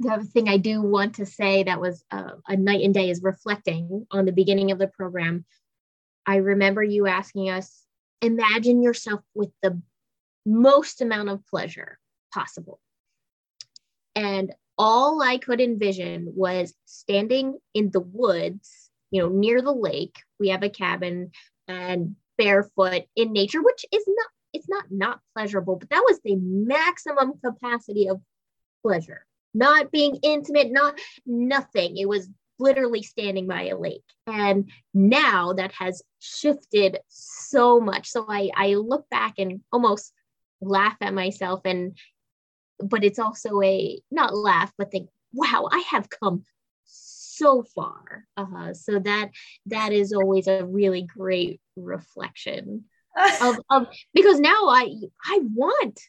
the 0.00 0.10
other 0.12 0.24
thing 0.24 0.48
i 0.48 0.56
do 0.56 0.82
want 0.82 1.14
to 1.14 1.24
say 1.24 1.62
that 1.62 1.80
was 1.80 2.04
uh, 2.10 2.32
a 2.48 2.56
night 2.56 2.82
and 2.82 2.92
day 2.92 3.10
is 3.10 3.22
reflecting 3.22 4.06
on 4.10 4.24
the 4.24 4.32
beginning 4.32 4.70
of 4.72 4.78
the 4.78 4.88
program. 4.88 5.44
I 6.26 6.36
remember 6.36 6.82
you 6.82 7.06
asking 7.06 7.50
us 7.50 7.84
imagine 8.20 8.82
yourself 8.82 9.20
with 9.34 9.50
the 9.62 9.80
most 10.46 11.00
amount 11.00 11.28
of 11.28 11.46
pleasure 11.46 11.98
possible 12.32 12.80
and 14.14 14.52
all 14.76 15.22
I 15.22 15.38
could 15.38 15.60
envision 15.60 16.32
was 16.34 16.74
standing 16.84 17.58
in 17.74 17.90
the 17.90 18.00
woods, 18.00 18.90
you 19.10 19.22
know, 19.22 19.28
near 19.28 19.62
the 19.62 19.72
lake. 19.72 20.16
We 20.40 20.48
have 20.48 20.62
a 20.62 20.68
cabin 20.68 21.30
and 21.68 22.16
barefoot 22.36 23.04
in 23.14 23.32
nature, 23.32 23.62
which 23.62 23.84
is 23.92 24.04
not, 24.06 24.26
it's 24.52 24.68
not 24.68 24.84
not 24.90 25.20
pleasurable, 25.34 25.76
but 25.76 25.90
that 25.90 26.04
was 26.08 26.20
the 26.24 26.36
maximum 26.36 27.34
capacity 27.44 28.08
of 28.08 28.20
pleasure. 28.82 29.24
Not 29.52 29.92
being 29.92 30.18
intimate, 30.22 30.72
not 30.72 30.98
nothing. 31.24 31.96
It 31.96 32.08
was 32.08 32.28
literally 32.58 33.02
standing 33.02 33.46
by 33.46 33.68
a 33.68 33.78
lake. 33.78 34.04
And 34.26 34.70
now 34.92 35.52
that 35.54 35.72
has 35.72 36.02
shifted 36.18 36.98
so 37.08 37.80
much. 37.80 38.08
So 38.08 38.26
I, 38.28 38.50
I 38.56 38.74
look 38.74 39.08
back 39.10 39.34
and 39.38 39.60
almost 39.72 40.12
laugh 40.60 40.96
at 41.00 41.14
myself 41.14 41.60
and 41.64 41.96
but 42.80 43.04
it's 43.04 43.18
also 43.18 43.62
a 43.62 44.00
not 44.10 44.36
laugh, 44.36 44.72
but 44.76 44.90
think, 44.90 45.08
wow, 45.32 45.68
I 45.70 45.84
have 45.90 46.08
come 46.10 46.44
so 46.84 47.64
far. 47.74 48.24
Uh, 48.36 48.72
so 48.74 48.98
that 48.98 49.30
that 49.66 49.92
is 49.92 50.12
always 50.12 50.46
a 50.46 50.64
really 50.64 51.02
great 51.02 51.60
reflection 51.76 52.84
of, 53.42 53.58
of 53.70 53.86
because 54.12 54.40
now 54.40 54.68
I 54.68 54.92
I 55.24 55.40
want 55.54 56.00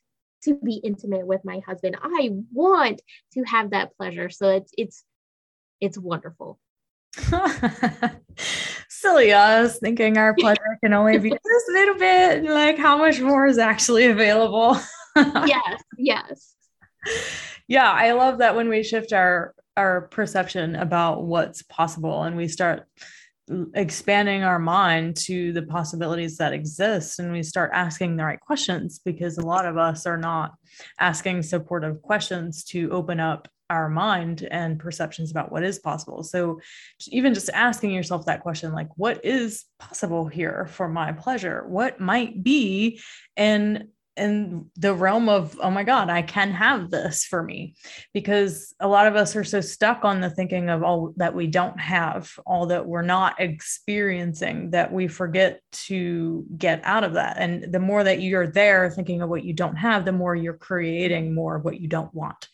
to 0.43 0.55
be 0.63 0.75
intimate 0.83 1.25
with 1.25 1.43
my 1.43 1.59
husband. 1.65 1.97
I 2.01 2.29
want 2.53 3.01
to 3.33 3.43
have 3.43 3.71
that 3.71 3.95
pleasure. 3.97 4.29
So 4.29 4.49
it's 4.49 4.71
it's 4.77 5.03
it's 5.81 5.97
wonderful. 5.97 6.59
Silly 9.05 9.33
us 9.33 9.79
thinking 9.79 10.17
our 10.17 10.33
pleasure 10.33 10.77
can 10.83 10.93
only 10.93 11.17
be 11.19 11.29
just 11.29 11.69
a 11.69 11.71
little 11.71 11.95
bit, 11.95 12.43
like 12.43 12.77
how 12.77 12.97
much 12.97 13.21
more 13.21 13.45
is 13.45 13.57
actually 13.57 14.05
available. 14.07 14.77
yes, 15.15 15.83
yes 15.97 16.55
yeah, 17.67 17.91
I 17.91 18.11
love 18.11 18.39
that 18.39 18.55
when 18.55 18.69
we 18.69 18.83
shift 18.83 19.13
our 19.13 19.53
our 19.77 20.03
perception 20.03 20.75
about 20.75 21.25
what's 21.25 21.61
possible 21.63 22.23
and 22.23 22.37
we 22.37 22.47
start 22.47 22.87
expanding 23.73 24.41
our 24.41 24.57
mind 24.57 25.17
to 25.17 25.51
the 25.51 25.63
possibilities 25.63 26.37
that 26.37 26.53
exist 26.53 27.19
and 27.19 27.31
we 27.31 27.43
start 27.43 27.71
asking 27.73 28.15
the 28.15 28.23
right 28.23 28.39
questions 28.39 29.01
because 29.03 29.37
a 29.37 29.45
lot 29.45 29.65
of 29.65 29.77
us 29.77 30.05
are 30.05 30.17
not 30.17 30.53
asking 30.99 31.43
supportive 31.43 32.01
questions 32.01 32.63
to 32.63 32.89
open 32.89 33.19
up 33.19 33.49
our 33.69 33.89
mind 33.89 34.47
and 34.51 34.79
perceptions 34.79 35.31
about 35.31 35.51
what 35.51 35.63
is 35.63 35.79
possible. 35.79 36.23
So, 36.23 36.59
even 37.07 37.33
just 37.33 37.49
asking 37.49 37.91
yourself 37.91 38.25
that 38.25 38.41
question, 38.41 38.73
like, 38.73 38.89
what 38.95 39.23
is 39.25 39.65
possible 39.79 40.27
here 40.27 40.67
for 40.71 40.87
my 40.87 41.11
pleasure? 41.11 41.65
What 41.67 41.99
might 41.99 42.43
be? 42.43 43.01
And 43.35 43.87
in 44.17 44.69
the 44.77 44.93
realm 44.93 45.27
of 45.27 45.57
oh 45.61 45.69
my 45.69 45.83
god 45.83 46.09
i 46.09 46.21
can 46.21 46.51
have 46.51 46.89
this 46.89 47.25
for 47.25 47.43
me 47.43 47.75
because 48.13 48.73
a 48.79 48.87
lot 48.87 49.07
of 49.07 49.15
us 49.15 49.35
are 49.35 49.43
so 49.43 49.59
stuck 49.59 50.05
on 50.05 50.21
the 50.21 50.29
thinking 50.29 50.69
of 50.69 50.83
all 50.83 51.13
that 51.17 51.35
we 51.35 51.47
don't 51.47 51.79
have 51.79 52.31
all 52.45 52.67
that 52.67 52.85
we're 52.85 53.01
not 53.01 53.35
experiencing 53.39 54.69
that 54.71 54.91
we 54.91 55.07
forget 55.07 55.59
to 55.71 56.45
get 56.57 56.79
out 56.85 57.03
of 57.03 57.13
that 57.13 57.35
and 57.39 57.73
the 57.73 57.79
more 57.79 58.03
that 58.03 58.21
you're 58.21 58.47
there 58.47 58.89
thinking 58.89 59.21
of 59.21 59.29
what 59.29 59.43
you 59.43 59.53
don't 59.53 59.75
have 59.75 60.05
the 60.05 60.11
more 60.11 60.35
you're 60.35 60.53
creating 60.53 61.35
more 61.35 61.57
of 61.57 61.65
what 61.65 61.79
you 61.79 61.87
don't 61.87 62.13
want 62.13 62.47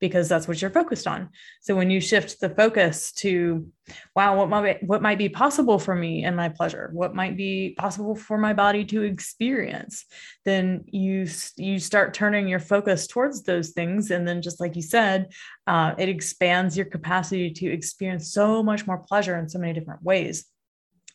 because 0.00 0.28
that's 0.28 0.46
what 0.46 0.60
you're 0.60 0.70
focused 0.70 1.06
on. 1.06 1.30
So 1.60 1.74
when 1.74 1.90
you 1.90 2.00
shift 2.00 2.40
the 2.40 2.50
focus 2.50 3.12
to, 3.12 3.66
wow, 4.14 4.36
what 4.36 4.48
might 4.48 4.82
what 4.82 5.02
might 5.02 5.18
be 5.18 5.28
possible 5.28 5.78
for 5.78 5.94
me 5.94 6.24
and 6.24 6.36
my 6.36 6.48
pleasure, 6.48 6.90
what 6.92 7.14
might 7.14 7.36
be 7.36 7.74
possible 7.78 8.14
for 8.14 8.38
my 8.38 8.52
body 8.52 8.84
to 8.86 9.02
experience, 9.02 10.04
then 10.44 10.84
you 10.86 11.26
you 11.56 11.78
start 11.78 12.14
turning 12.14 12.48
your 12.48 12.60
focus 12.60 13.06
towards 13.06 13.42
those 13.42 13.70
things, 13.70 14.10
and 14.10 14.26
then 14.26 14.42
just 14.42 14.60
like 14.60 14.76
you 14.76 14.82
said, 14.82 15.32
uh, 15.66 15.94
it 15.98 16.08
expands 16.08 16.76
your 16.76 16.86
capacity 16.86 17.50
to 17.50 17.66
experience 17.72 18.32
so 18.32 18.62
much 18.62 18.86
more 18.86 18.98
pleasure 18.98 19.38
in 19.38 19.48
so 19.48 19.58
many 19.58 19.72
different 19.72 20.02
ways. 20.02 20.46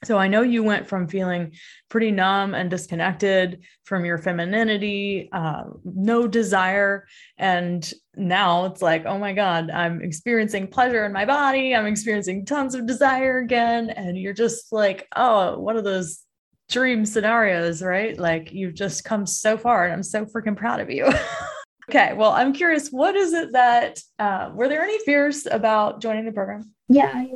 So 0.04 0.18
I 0.18 0.28
know 0.28 0.42
you 0.42 0.64
went 0.64 0.88
from 0.88 1.08
feeling 1.08 1.54
pretty 1.88 2.10
numb 2.10 2.56
and 2.56 2.72
disconnected 2.72 3.64
from 3.84 4.04
your 4.04 4.18
femininity, 4.18 5.30
uh, 5.32 5.64
no 5.84 6.28
desire. 6.28 7.06
And 7.38 7.92
now 8.16 8.66
it's 8.66 8.82
like, 8.82 9.06
oh 9.06 9.20
my 9.20 9.34
God, 9.34 9.70
I'm 9.70 10.02
experiencing 10.02 10.68
pleasure 10.68 11.06
in 11.06 11.14
my 11.14 11.26
body. 11.26 11.76
I'm 11.76 11.86
experiencing 11.86 12.46
tons 12.46 12.74
of 12.74 12.88
desire 12.88 13.40
again. 13.40 13.92
And 13.92 14.18
you're 14.18 14.34
just 14.34 14.72
like, 14.72 15.08
oh, 15.16 15.60
one 15.60 15.78
of 15.78 15.84
those 15.84 16.22
dream 16.68 17.06
scenarios, 17.06 17.84
right? 17.84 18.18
Like 18.18 18.52
you've 18.52 18.74
just 18.74 19.04
come 19.04 19.28
so 19.28 19.56
far 19.56 19.84
and 19.84 19.94
I'm 19.94 20.04
so 20.04 20.26
freaking 20.26 20.58
proud 20.58 20.80
of 20.80 20.90
you. 20.90 21.12
okay. 21.90 22.14
Well, 22.14 22.32
I'm 22.32 22.54
curious, 22.54 22.90
what 22.90 23.16
is 23.16 23.34
it 23.34 23.52
that, 23.52 24.00
uh, 24.18 24.50
were 24.56 24.68
there 24.68 24.82
any 24.82 24.98
fears 25.06 25.46
about 25.46 26.02
joining 26.02 26.26
the 26.26 26.32
program? 26.32 26.72
Yeah, 26.90 27.12
I, 27.14 27.30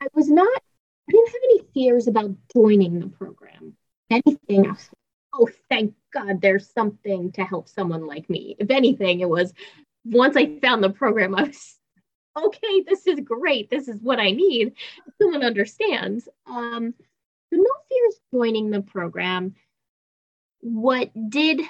I 0.00 0.06
was 0.14 0.30
not 0.30 0.48
I 1.08 1.12
didn't 1.12 1.26
have 1.28 1.40
any 1.44 1.60
fears 1.74 2.08
about 2.08 2.30
joining 2.54 3.00
the 3.00 3.08
program. 3.08 3.76
Anything, 4.10 4.66
else? 4.66 4.90
oh, 5.32 5.48
thank 5.68 5.94
God 6.12 6.40
there's 6.40 6.72
something 6.72 7.32
to 7.32 7.44
help 7.44 7.68
someone 7.68 8.06
like 8.06 8.28
me. 8.28 8.56
If 8.58 8.70
anything, 8.70 9.20
it 9.20 9.28
was 9.28 9.52
once 10.04 10.36
I 10.36 10.58
found 10.60 10.82
the 10.82 10.90
program, 10.90 11.34
I 11.34 11.44
was 11.44 11.78
okay, 12.36 12.82
this 12.86 13.06
is 13.06 13.20
great. 13.20 13.70
This 13.70 13.88
is 13.88 14.00
what 14.00 14.18
I 14.18 14.30
need. 14.30 14.72
Someone 15.20 15.44
understands. 15.44 16.28
Um, 16.46 16.94
so 17.52 17.56
no 17.56 17.70
fears 17.88 18.20
joining 18.32 18.70
the 18.70 18.82
program. 18.82 19.54
What 20.60 21.10
did 21.28 21.60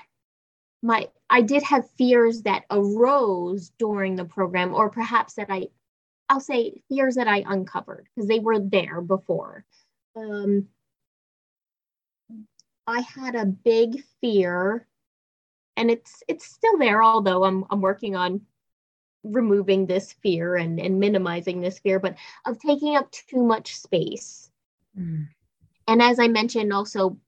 my 0.82 1.08
I 1.30 1.42
did 1.42 1.62
have 1.62 1.90
fears 1.96 2.42
that 2.42 2.64
arose 2.70 3.70
during 3.78 4.16
the 4.16 4.24
program, 4.24 4.74
or 4.74 4.90
perhaps 4.90 5.34
that 5.34 5.46
I 5.48 5.68
I'll 6.32 6.40
say 6.40 6.80
fears 6.88 7.16
that 7.16 7.28
I 7.28 7.44
uncovered 7.46 8.08
because 8.14 8.26
they 8.26 8.38
were 8.38 8.58
there 8.58 9.02
before. 9.02 9.66
Um, 10.16 10.66
I 12.86 13.00
had 13.00 13.34
a 13.34 13.44
big 13.44 14.02
fear, 14.22 14.86
and 15.76 15.90
it's 15.90 16.22
it's 16.28 16.46
still 16.46 16.78
there. 16.78 17.02
Although 17.02 17.44
I'm 17.44 17.66
I'm 17.68 17.82
working 17.82 18.16
on 18.16 18.40
removing 19.22 19.84
this 19.84 20.14
fear 20.22 20.56
and 20.56 20.80
and 20.80 20.98
minimizing 20.98 21.60
this 21.60 21.78
fear, 21.80 22.00
but 22.00 22.16
of 22.46 22.58
taking 22.58 22.96
up 22.96 23.10
too 23.10 23.44
much 23.44 23.76
space. 23.76 24.50
Mm. 24.98 25.28
And 25.86 26.00
as 26.00 26.18
I 26.18 26.28
mentioned, 26.28 26.72
also 26.72 27.18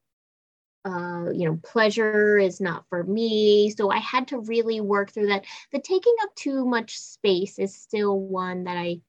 uh, 0.84 1.30
you 1.32 1.48
know, 1.48 1.58
pleasure 1.62 2.38
is 2.38 2.60
not 2.60 2.84
for 2.88 3.02
me. 3.04 3.70
So 3.70 3.90
I 3.90 3.98
had 3.98 4.28
to 4.28 4.38
really 4.40 4.80
work 4.80 5.10
through 5.10 5.28
that. 5.28 5.44
The 5.72 5.80
taking 5.80 6.14
up 6.22 6.34
too 6.34 6.66
much 6.66 6.98
space 6.98 7.58
is 7.58 7.74
still 7.74 8.18
one 8.18 8.64
that 8.64 8.76
I 8.76 9.00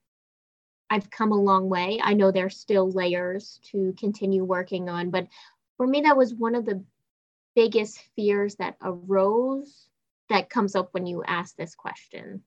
I've 0.90 1.10
come 1.10 1.32
a 1.32 1.42
long 1.42 1.68
way. 1.68 2.00
I 2.02 2.14
know 2.14 2.32
there's 2.32 2.58
still 2.58 2.92
layers 2.92 3.60
to 3.72 3.94
continue 3.98 4.44
working 4.44 4.88
on, 4.88 5.10
but 5.10 5.28
for 5.78 5.88
me 5.88 6.02
that 6.02 6.16
was 6.16 6.34
one 6.34 6.56
of 6.56 6.66
the 6.66 6.84
biggest 7.56 8.00
fears 8.16 8.56
that 8.56 8.78
arose 8.82 9.88
that 10.30 10.50
comes 10.50 10.76
up 10.76 10.90
when 10.92 11.06
you 11.06 11.24
ask 11.24 11.56
this 11.56 11.76
question. 11.76 12.44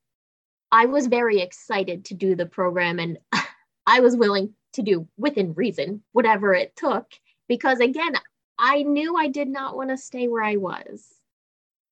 I 0.71 0.87
was 0.87 1.07
very 1.07 1.41
excited 1.41 2.07
to 2.07 2.15
do 2.15 2.35
the 2.35 2.47
program 2.47 2.99
and 2.99 3.19
I 3.87 4.01
was 4.01 4.17
willing 4.17 4.55
to 4.75 4.83
do 4.83 5.09
within 5.17 5.55
reason 5.55 6.03
whatever 6.13 6.55
it 6.55 6.77
took 6.77 7.07
because 7.49 7.81
again 7.81 8.15
I 8.59 8.83
knew 8.83 9.17
I 9.17 9.29
did 9.29 9.49
not 9.49 9.77
want 9.77 9.91
to 9.91 9.97
stay 9.97 10.29
where 10.29 10.43
I 10.43 10.57
was. 10.57 11.07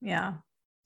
Yeah. 0.01 0.35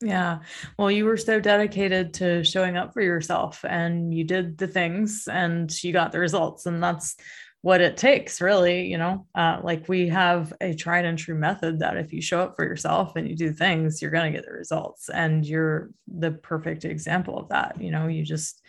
Yeah. 0.03 0.39
Well, 0.79 0.91
you 0.91 1.05
were 1.05 1.19
so 1.19 1.41
dedicated 1.41 2.15
to 2.15 2.43
showing 2.43 2.77
up 2.77 2.95
for 2.95 3.03
yourself 3.03 3.65
and 3.69 4.15
you 4.15 4.25
did 4.25 4.57
the 4.57 4.67
things 4.67 5.29
and 5.31 5.71
you 5.83 5.93
got 5.93 6.13
the 6.13 6.19
results. 6.19 6.65
And 6.65 6.83
that's 6.83 7.17
what 7.63 7.83
it 7.83 7.99
takes, 7.99 8.41
really. 8.41 8.87
You 8.87 8.97
know, 8.97 9.27
uh, 9.35 9.61
like 9.63 9.89
we 9.89 10.09
have 10.09 10.55
a 10.63 10.75
tried 10.75 11.05
and 11.05 11.19
true 11.19 11.35
method 11.35 11.81
that 11.81 11.99
if 11.99 12.15
you 12.15 12.23
show 12.23 12.41
up 12.41 12.57
for 12.57 12.65
yourself 12.65 13.17
and 13.17 13.29
you 13.29 13.37
do 13.37 13.53
things, 13.53 14.01
you're 14.01 14.11
going 14.11 14.33
to 14.33 14.39
get 14.39 14.47
the 14.47 14.55
results. 14.55 15.11
And 15.11 15.45
you're 15.45 15.91
the 16.09 16.31
perfect 16.31 16.87
example 16.87 17.39
of 17.39 17.51
that. 17.51 17.79
You 17.79 17.91
know, 17.91 18.07
you 18.07 18.25
just, 18.25 18.63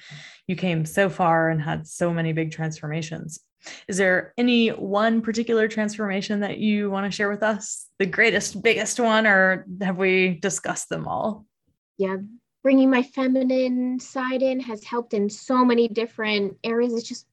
you 0.48 0.58
came 0.58 0.84
so 0.84 1.10
far 1.10 1.50
and 1.50 1.62
had 1.62 1.88
so 1.88 2.14
many 2.14 2.34
big 2.34 2.52
transformations. 2.52 3.40
Is 3.88 3.98
there 3.98 4.34
any 4.38 4.70
one 4.70 5.22
particular 5.22 5.68
transformation 5.68 6.40
that 6.42 6.58
you 6.58 6.90
want 6.90 7.06
to 7.06 7.16
share 7.16 7.30
with 7.30 7.44
us? 7.44 7.88
The 8.00 8.06
greatest, 8.06 8.62
biggest 8.62 9.00
one, 9.00 9.28
or 9.28 9.66
have 9.82 9.98
we 9.98 10.40
discussed 10.42 10.90
them 10.90 11.08
all? 11.08 11.46
Yeah, 11.98 12.18
bringing 12.64 12.90
my 12.90 13.04
feminine 13.04 14.00
side 14.00 14.42
in 14.42 14.60
has 14.62 14.84
helped 14.84 15.14
in 15.14 15.30
so 15.30 15.64
many 15.64 15.88
different 15.88 16.58
areas. 16.64 16.94
It's 16.94 17.08
just, 17.08 17.28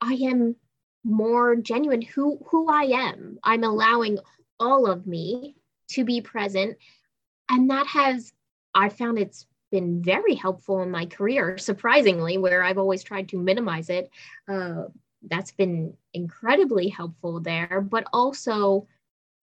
I 0.00 0.14
am 0.14 0.56
more 1.04 1.56
genuine 1.56 2.02
who 2.02 2.38
who 2.50 2.68
I 2.68 2.82
am. 2.84 3.38
I'm 3.42 3.64
allowing 3.64 4.18
all 4.60 4.90
of 4.90 5.06
me 5.06 5.56
to 5.90 6.04
be 6.04 6.20
present 6.20 6.76
and 7.48 7.70
that 7.70 7.86
has 7.86 8.32
I 8.74 8.88
found 8.88 9.18
it's 9.18 9.46
been 9.70 10.02
very 10.02 10.34
helpful 10.34 10.82
in 10.82 10.90
my 10.90 11.06
career 11.06 11.58
surprisingly 11.58 12.38
where 12.38 12.62
I've 12.62 12.78
always 12.78 13.02
tried 13.02 13.28
to 13.30 13.38
minimize 13.38 13.90
it. 13.90 14.10
Uh, 14.48 14.84
that's 15.22 15.52
been 15.52 15.94
incredibly 16.14 16.88
helpful 16.88 17.40
there. 17.40 17.80
But 17.80 18.06
also, 18.12 18.86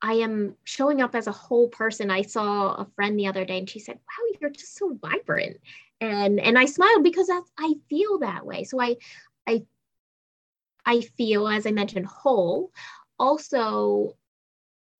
I 0.01 0.13
am 0.13 0.55
showing 0.63 1.01
up 1.01 1.15
as 1.15 1.27
a 1.27 1.31
whole 1.31 1.67
person. 1.69 2.11
I 2.11 2.21
saw 2.21 2.75
a 2.75 2.87
friend 2.95 3.17
the 3.17 3.27
other 3.27 3.45
day 3.45 3.59
and 3.59 3.69
she 3.69 3.79
said, 3.79 3.95
Wow, 3.95 4.37
you're 4.39 4.49
just 4.49 4.75
so 4.77 4.97
vibrant. 5.01 5.57
And 6.01 6.39
and 6.39 6.57
I 6.57 6.65
smiled 6.65 7.03
because 7.03 7.27
that's 7.27 7.51
I 7.57 7.73
feel 7.89 8.19
that 8.19 8.45
way. 8.45 8.63
So 8.63 8.79
I 8.81 8.97
I 9.47 9.65
I 10.85 11.01
feel, 11.01 11.47
as 11.47 11.65
I 11.65 11.71
mentioned, 11.71 12.05
whole. 12.05 12.71
Also, 13.17 14.15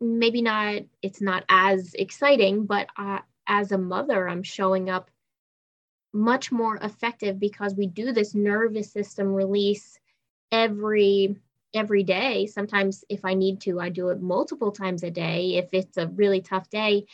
maybe 0.02 0.42
not, 0.42 0.82
it's 1.02 1.22
not 1.22 1.46
as 1.50 1.94
exciting, 1.94 2.66
but 2.66 2.88
uh, 2.98 3.20
as 3.48 3.72
a 3.72 3.78
mother, 3.78 4.28
I'm 4.28 4.44
showing 4.44 4.90
up 4.90 5.12
much 6.14 6.52
more 6.52 6.78
effective 6.78 7.40
because 7.40 7.76
we 7.76 7.88
do 7.88 8.14
this 8.14 8.34
nervous 8.34 8.92
system 8.92 9.28
release 9.28 10.00
every 10.52 11.38
every 11.74 12.04
day. 12.04 12.46
Sometimes 12.46 13.04
if 13.10 13.26
i 13.26 13.34
need 13.34 13.62
to 13.62 13.80
i 13.80 13.90
do 13.90 14.10
it 14.10 14.22
multiple 14.22 14.72
times 14.72 15.04
a 15.04 15.12
day 15.12 15.56
if 15.56 15.74
it's 15.74 15.98
a 15.98 16.08
really 16.08 16.42
tough 16.42 16.70
day. 16.70 17.06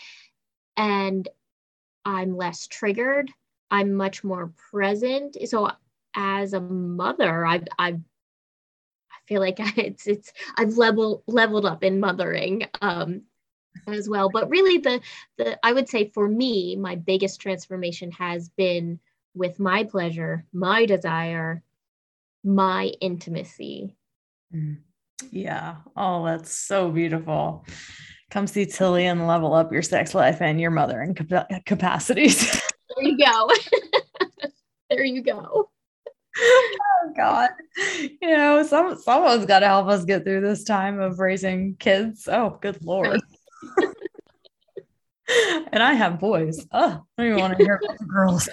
And 0.77 1.27
i'm 2.05 2.35
less 2.35 2.67
triggered. 2.67 3.31
I'm 3.69 3.93
much 3.93 4.23
more 4.23 4.51
present. 4.71 5.37
So 5.45 5.71
as 6.15 6.53
a 6.53 6.59
mother 6.61 7.45
i've 7.45 7.67
I 7.79 7.99
feel 9.27 9.41
like 9.41 9.57
it's 9.77 10.07
it's 10.07 10.31
I've 10.57 10.77
leveled 10.77 11.23
leveled 11.27 11.65
up 11.65 11.83
in 11.83 11.99
mothering 11.99 12.67
um, 12.81 13.21
as 13.87 14.09
well. 14.09 14.29
But 14.29 14.49
really, 14.49 14.77
the 14.77 15.01
the 15.37 15.65
I 15.65 15.73
would 15.73 15.89
say 15.89 16.09
for 16.09 16.27
me, 16.27 16.75
my 16.75 16.95
biggest 16.95 17.41
transformation 17.41 18.11
has 18.11 18.49
been 18.49 18.99
with 19.33 19.59
my 19.59 19.83
pleasure, 19.83 20.45
my 20.53 20.85
desire, 20.85 21.63
my 22.43 22.91
intimacy. 22.99 23.95
Mm. 24.53 24.77
Yeah. 25.29 25.77
Oh, 25.95 26.25
that's 26.25 26.55
so 26.55 26.89
beautiful. 26.89 27.65
Come 28.31 28.47
see 28.47 28.65
Tilly 28.65 29.05
and 29.05 29.27
level 29.27 29.53
up 29.53 29.71
your 29.71 29.81
sex 29.81 30.15
life 30.15 30.41
and 30.41 30.59
your 30.59 30.71
mothering 30.71 31.13
cap- 31.15 31.65
capacities. 31.65 32.49
there 32.95 33.05
you 33.05 33.17
go. 33.17 33.49
there 34.89 35.03
you 35.03 35.21
go. 35.21 35.69
oh 36.39 37.13
God. 37.15 37.49
You 38.21 38.37
know, 38.37 38.63
some 38.63 38.97
someone's 38.97 39.45
got 39.45 39.59
to 39.59 39.67
help 39.67 39.87
us 39.87 40.05
get 40.05 40.23
through 40.23 40.41
this 40.41 40.63
time 40.63 40.99
of 40.99 41.19
raising 41.19 41.75
kids. 41.75 42.27
Oh, 42.31 42.57
good 42.61 42.83
lord. 42.83 43.19
and 45.71 45.83
I 45.83 45.93
have 45.93 46.19
boys. 46.19 46.65
Oh, 46.71 47.03
I 47.17 47.21
don't 47.21 47.27
even 47.27 47.39
want 47.39 47.57
to 47.57 47.63
hear 47.63 47.81
about 47.83 47.99
the 47.99 48.05
girls. 48.05 48.49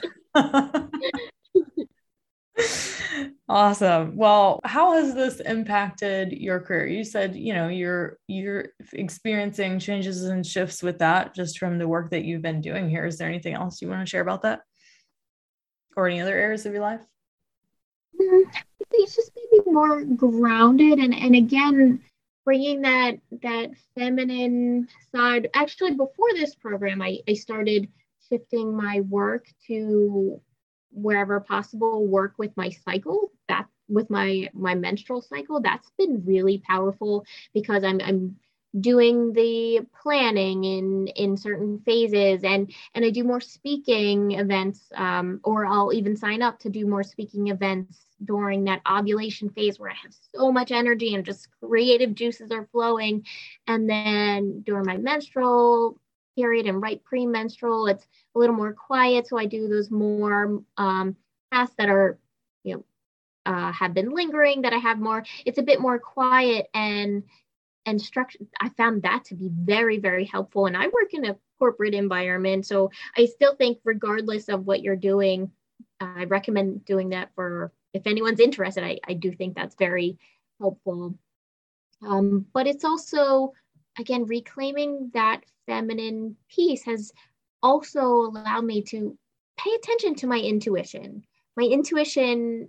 Awesome. 3.48 4.16
Well 4.16 4.60
how 4.64 4.92
has 4.92 5.14
this 5.14 5.40
impacted 5.40 6.32
your 6.32 6.60
career? 6.60 6.86
You 6.86 7.04
said 7.04 7.36
you 7.36 7.54
know 7.54 7.68
you're 7.68 8.18
you're 8.26 8.68
experiencing 8.92 9.78
changes 9.78 10.24
and 10.24 10.46
shifts 10.46 10.82
with 10.82 10.98
that 10.98 11.34
just 11.34 11.58
from 11.58 11.78
the 11.78 11.88
work 11.88 12.10
that 12.10 12.24
you've 12.24 12.42
been 12.42 12.60
doing 12.60 12.88
here. 12.88 13.06
Is 13.06 13.18
there 13.18 13.28
anything 13.28 13.54
else 13.54 13.80
you 13.80 13.88
want 13.88 14.00
to 14.00 14.10
share 14.10 14.22
about 14.22 14.42
that? 14.42 14.60
Or 15.96 16.08
any 16.08 16.20
other 16.20 16.36
areas 16.36 16.66
of 16.66 16.72
your 16.72 16.82
life? 16.82 17.00
Mm, 18.20 18.42
it's 18.92 19.16
just 19.16 19.32
maybe 19.36 19.70
more 19.70 20.04
grounded 20.04 20.98
and 20.98 21.14
and 21.14 21.34
again 21.34 22.00
bringing 22.44 22.82
that 22.82 23.18
that 23.42 23.70
feminine 23.96 24.88
side. 25.14 25.48
Actually 25.54 25.92
before 25.92 26.32
this 26.34 26.54
program 26.54 27.02
i 27.02 27.18
i 27.28 27.34
started 27.34 27.88
shifting 28.28 28.76
my 28.76 29.00
work 29.08 29.46
to 29.66 30.40
wherever 30.90 31.40
possible 31.40 32.06
work 32.06 32.34
with 32.38 32.56
my 32.56 32.70
cycle 32.70 33.30
that 33.48 33.66
with 33.88 34.10
my 34.10 34.48
my 34.52 34.74
menstrual 34.74 35.20
cycle 35.22 35.60
that's 35.60 35.90
been 35.98 36.22
really 36.24 36.58
powerful 36.58 37.24
because 37.54 37.84
i'm 37.84 38.00
i'm 38.02 38.36
doing 38.80 39.32
the 39.32 39.80
planning 40.02 40.64
in 40.64 41.06
in 41.08 41.36
certain 41.36 41.80
phases 41.86 42.44
and 42.44 42.72
and 42.94 43.04
i 43.04 43.10
do 43.10 43.24
more 43.24 43.40
speaking 43.40 44.32
events 44.32 44.92
um, 44.94 45.40
or 45.42 45.64
i'll 45.66 45.92
even 45.92 46.16
sign 46.16 46.42
up 46.42 46.58
to 46.58 46.68
do 46.68 46.86
more 46.86 47.02
speaking 47.02 47.48
events 47.48 48.08
during 48.24 48.64
that 48.64 48.82
ovulation 48.90 49.48
phase 49.50 49.78
where 49.78 49.90
I 49.90 49.94
have 50.02 50.14
so 50.34 50.50
much 50.50 50.72
energy 50.72 51.14
and 51.14 51.24
just 51.24 51.48
creative 51.60 52.14
juices 52.14 52.50
are 52.50 52.68
flowing. 52.72 53.24
And 53.66 53.88
then 53.88 54.62
during 54.62 54.86
my 54.86 54.96
menstrual 54.96 56.00
period 56.38 56.66
and 56.66 56.80
right 56.80 57.02
premenstrual, 57.02 57.88
it's 57.88 58.06
a 58.34 58.38
little 58.38 58.54
more 58.54 58.72
quiet. 58.72 59.26
So 59.26 59.36
I 59.36 59.46
do 59.46 59.66
those 59.66 59.90
more 59.90 60.62
um, 60.76 61.16
tasks 61.52 61.74
that 61.78 61.88
are, 61.88 62.18
you 62.62 62.74
know, 62.74 62.84
uh, 63.44 63.72
have 63.72 63.92
been 63.92 64.10
lingering 64.10 64.62
that 64.62 64.72
I 64.72 64.78
have 64.78 65.00
more. 65.00 65.24
It's 65.44 65.58
a 65.58 65.62
bit 65.70 65.80
more 65.80 65.98
quiet 65.98 66.68
and 66.74 67.24
and 67.86 68.00
structure. 68.00 68.38
I 68.60 68.68
found 68.70 69.02
that 69.02 69.24
to 69.26 69.34
be 69.34 69.50
very 69.52 69.98
very 69.98 70.24
helpful. 70.24 70.66
And 70.66 70.76
I 70.76 70.86
work 70.86 71.12
in 71.12 71.24
a 71.24 71.36
corporate 71.58 71.94
environment, 71.94 72.66
so 72.66 72.90
I 73.16 73.26
still 73.26 73.56
think 73.56 73.78
regardless 73.84 74.48
of 74.48 74.66
what 74.66 74.82
you're 74.82 74.96
doing, 75.12 75.50
I 76.00 76.24
recommend 76.24 76.84
doing 76.84 77.08
that 77.10 77.30
for 77.34 77.72
if 77.92 78.06
anyone's 78.06 78.40
interested. 78.40 78.84
I, 78.84 78.98
I 79.08 79.14
do 79.14 79.32
think 79.32 79.56
that's 79.56 79.74
very 79.74 80.18
helpful. 80.60 81.18
Um, 82.06 82.46
but 82.52 82.66
it's 82.68 82.84
also 82.84 83.54
again 83.98 84.24
reclaiming 84.26 85.10
that 85.14 85.44
feminine 85.66 86.36
piece 86.50 86.84
has 86.84 87.12
also 87.62 88.02
allowed 88.02 88.64
me 88.64 88.82
to 88.82 89.16
pay 89.58 89.70
attention 89.74 90.14
to 90.16 90.26
my 90.26 90.38
intuition. 90.38 91.24
My 91.56 91.64
intuition 91.64 92.68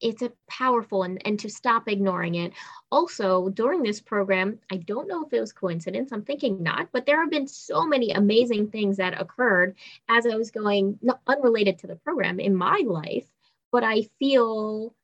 it's 0.00 0.22
a 0.22 0.32
powerful 0.48 1.02
and, 1.02 1.20
and 1.26 1.38
to 1.40 1.48
stop 1.48 1.88
ignoring 1.88 2.34
it. 2.34 2.52
Also, 2.92 3.48
during 3.48 3.82
this 3.82 4.00
program, 4.00 4.58
I 4.70 4.76
don't 4.76 5.08
know 5.08 5.24
if 5.24 5.32
it 5.32 5.40
was 5.40 5.52
coincidence, 5.52 6.12
I'm 6.12 6.24
thinking 6.24 6.62
not, 6.62 6.88
but 6.92 7.06
there 7.06 7.20
have 7.20 7.30
been 7.30 7.48
so 7.48 7.86
many 7.86 8.10
amazing 8.10 8.70
things 8.70 8.98
that 8.98 9.18
occurred 9.18 9.76
as 10.08 10.26
I 10.26 10.36
was 10.36 10.50
going, 10.50 10.98
unrelated 11.26 11.78
to 11.78 11.86
the 11.86 11.96
program 11.96 12.38
in 12.38 12.54
my 12.54 12.82
life, 12.84 13.24
but 13.72 13.82
I 13.82 14.02
feel 14.18 14.94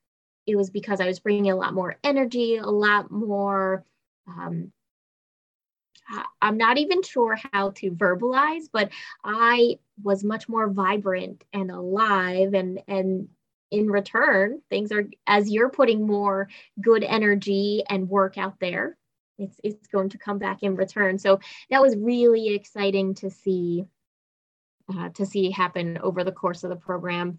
it 0.46 0.56
was 0.56 0.70
because 0.70 1.00
I 1.00 1.06
was 1.06 1.18
bringing 1.18 1.50
a 1.50 1.56
lot 1.56 1.72
more 1.72 1.96
energy, 2.04 2.56
a 2.56 2.66
lot 2.66 3.10
more. 3.10 3.84
Um, 4.30 4.72
I'm 6.42 6.56
not 6.56 6.78
even 6.78 7.02
sure 7.02 7.38
how 7.52 7.70
to 7.70 7.92
verbalize, 7.92 8.64
but 8.72 8.90
I 9.22 9.78
was 10.02 10.24
much 10.24 10.48
more 10.48 10.68
vibrant 10.68 11.44
and 11.52 11.70
alive 11.70 12.54
and 12.54 12.80
and 12.88 13.28
in 13.70 13.88
return, 13.88 14.60
things 14.68 14.90
are 14.90 15.08
as 15.26 15.50
you're 15.50 15.70
putting 15.70 16.06
more 16.06 16.48
good 16.80 17.04
energy 17.04 17.84
and 17.88 18.08
work 18.08 18.36
out 18.36 18.58
there, 18.58 18.96
it's 19.38 19.60
it's 19.62 19.86
going 19.88 20.08
to 20.10 20.18
come 20.18 20.38
back 20.38 20.62
in 20.62 20.76
return. 20.76 21.18
So 21.18 21.40
that 21.70 21.82
was 21.82 21.96
really 21.96 22.54
exciting 22.54 23.14
to 23.16 23.30
see 23.30 23.84
uh, 24.92 25.10
to 25.10 25.24
see 25.24 25.50
happen 25.50 25.98
over 25.98 26.24
the 26.24 26.32
course 26.32 26.64
of 26.64 26.70
the 26.70 26.76
program. 26.76 27.38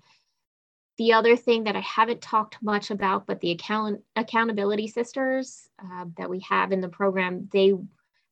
The 1.01 1.13
other 1.13 1.35
thing 1.35 1.63
that 1.63 1.75
I 1.75 1.79
haven't 1.79 2.21
talked 2.21 2.61
much 2.61 2.91
about, 2.91 3.25
but 3.25 3.39
the 3.39 3.49
account 3.49 4.03
accountability 4.15 4.87
sisters 4.87 5.67
uh, 5.83 6.05
that 6.15 6.29
we 6.29 6.41
have 6.41 6.71
in 6.71 6.79
the 6.79 6.89
program, 6.89 7.49
they 7.51 7.73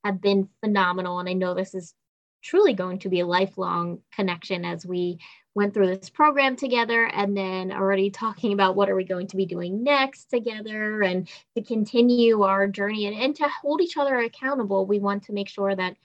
have 0.05 0.21
been 0.21 0.47
phenomenal, 0.62 1.17
and 1.17 1.27
I 1.27 1.34
know 1.34 1.55
this 1.55 1.73
is 1.73 1.95
truly 2.43 2.73
going 2.73 2.99
to 2.99 3.10
be 3.10 3.21
a 3.21 3.25
lifelong 3.25 4.03
connection 4.13 4.65
as 4.65 4.86
we 4.86 5.17
went 5.55 5.73
through 5.73 5.88
this 5.88 6.12
program 6.12 6.55
together 6.55 7.08
and 7.08 7.36
then 7.36 7.71
already 7.71 8.12
talking 8.12 8.53
about 8.53 8.75
what 8.75 8.88
are 8.88 8.95
we 8.95 9.03
going 9.03 9.25
to 9.29 9.36
be 9.36 9.47
doing 9.47 9.84
next 9.84 10.25
together 10.25 11.01
and 11.01 11.27
to 11.55 11.63
continue 11.63 12.43
our 12.43 12.67
journey 12.67 13.08
and, 13.08 13.15
and 13.15 13.36
to 13.38 13.47
hold 13.47 13.82
each 13.82 13.97
other 13.97 14.19
accountable. 14.19 14.86
We 14.86 14.99
want 14.99 15.23
to 15.23 15.34
make 15.34 15.49
sure 15.49 15.75
that 15.75 15.95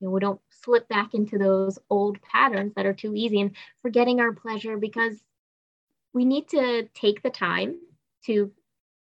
you 0.00 0.08
know 0.08 0.10
we 0.10 0.20
don't 0.20 0.40
slip 0.50 0.86
back 0.86 1.14
into 1.14 1.38
those 1.38 1.78
old 1.88 2.20
patterns 2.20 2.74
that 2.76 2.84
are 2.84 2.92
too 2.92 3.14
easy 3.14 3.40
and 3.40 3.56
forgetting 3.80 4.20
our 4.20 4.34
pleasure 4.34 4.76
because 4.76 5.18
we 6.14 6.24
need 6.24 6.48
to 6.48 6.88
take 6.94 7.22
the 7.22 7.30
time 7.30 7.76
to 8.24 8.50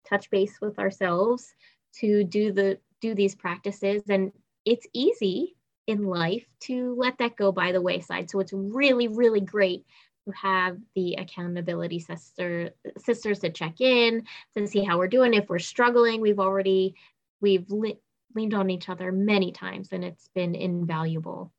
touch 0.09 0.29
base 0.29 0.59
with 0.61 0.77
ourselves 0.79 1.53
to 1.99 2.23
do 2.25 2.51
the 2.51 2.79
do 2.99 3.15
these 3.15 3.35
practices 3.35 4.03
and 4.09 4.31
it's 4.65 4.87
easy 4.93 5.55
in 5.87 6.05
life 6.05 6.45
to 6.61 6.95
let 6.97 7.17
that 7.17 7.35
go 7.35 7.51
by 7.51 7.71
the 7.71 7.81
wayside. 7.81 8.29
So 8.29 8.39
it's 8.39 8.53
really, 8.53 9.07
really 9.07 9.41
great 9.41 9.85
to 10.25 10.31
have 10.31 10.77
the 10.95 11.15
accountability 11.15 11.99
sister 11.99 12.71
sisters 12.97 13.39
to 13.39 13.49
check 13.49 13.81
in 13.81 14.23
to 14.55 14.67
see 14.67 14.83
how 14.83 14.97
we're 14.97 15.07
doing. 15.07 15.33
If 15.33 15.49
we're 15.49 15.59
struggling, 15.59 16.21
we've 16.21 16.39
already 16.39 16.95
we've 17.41 17.69
le- 17.69 17.97
leaned 18.33 18.53
on 18.53 18.69
each 18.69 18.87
other 18.87 19.11
many 19.11 19.51
times, 19.51 19.89
and 19.91 20.03
it's 20.03 20.29
been 20.33 20.55
invaluable. 20.55 21.51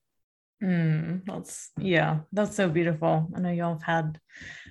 Mm, 0.62 1.24
that's 1.26 1.70
yeah, 1.78 2.20
that's 2.32 2.56
so 2.56 2.68
beautiful. 2.70 3.28
I 3.36 3.40
know 3.40 3.50
y'all 3.50 3.74
have 3.74 3.82
had 3.82 4.20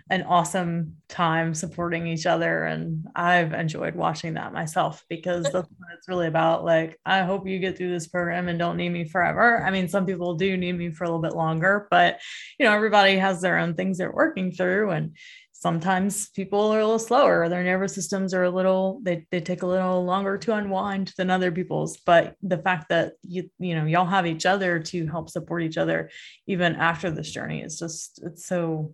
an 0.10 0.24
awesome 0.24 0.98
time 1.08 1.54
supporting 1.54 2.08
each 2.08 2.26
other, 2.26 2.64
and 2.64 3.06
I've 3.16 3.54
enjoyed 3.54 3.96
watching 3.96 4.34
that 4.34 4.54
myself 4.54 5.04
because 5.08 5.52
that's 5.52 5.70
what 5.70 5.90
it's 5.96 6.08
really 6.08 6.28
about. 6.28 6.66
Like, 6.66 7.00
I 7.06 7.22
hope 7.24 7.48
you 7.48 7.60
get 7.60 7.78
through 7.78 7.92
this 7.92 8.08
program 8.08 8.48
and 8.48 8.58
don't 8.58 8.78
need 8.78 8.90
me 8.90 9.06
forever. 9.08 9.64
I 9.64 9.70
mean, 9.70 9.88
some 9.88 10.06
people 10.06 10.34
do 10.36 10.58
need 10.58 10.74
me 10.74 10.92
for 10.92 11.04
a 11.04 11.08
little 11.08 11.22
bit 11.22 11.36
longer, 11.36 11.88
but 11.92 12.20
you 12.58 12.66
know, 12.66 12.74
everybody 12.74 13.18
has 13.18 13.42
their 13.42 13.60
own 13.60 13.76
things 13.76 13.98
they're 14.00 14.12
working 14.12 14.52
through, 14.52 14.92
and 14.92 15.16
sometimes 15.64 16.30
people 16.32 16.74
are 16.74 16.82
a 16.82 16.86
little 16.86 17.00
slower 17.00 17.48
their 17.48 17.64
nervous 17.64 17.96
systems 17.96 18.34
are 18.34 18.44
a 18.44 18.50
little 18.50 19.00
they, 19.02 19.26
they 19.32 19.40
take 19.40 19.62
a 19.62 19.66
little 19.66 20.04
longer 20.04 20.38
to 20.38 20.54
unwind 20.54 21.14
than 21.18 21.30
other 21.30 21.52
people's. 21.54 21.96
But 22.06 22.36
the 22.44 22.58
fact 22.58 22.90
that 22.90 23.14
you 23.24 23.50
you 23.60 23.74
know 23.76 23.86
y'all 23.86 24.06
have 24.06 24.28
each 24.28 24.46
other 24.46 24.80
to 24.92 25.08
help 25.08 25.30
support 25.30 25.64
each 25.64 25.78
other 25.78 26.10
even 26.48 26.76
after 26.76 27.10
this 27.10 27.32
journey 27.32 27.62
is 27.62 27.80
just 27.80 28.22
it's 28.24 28.46
so 28.46 28.94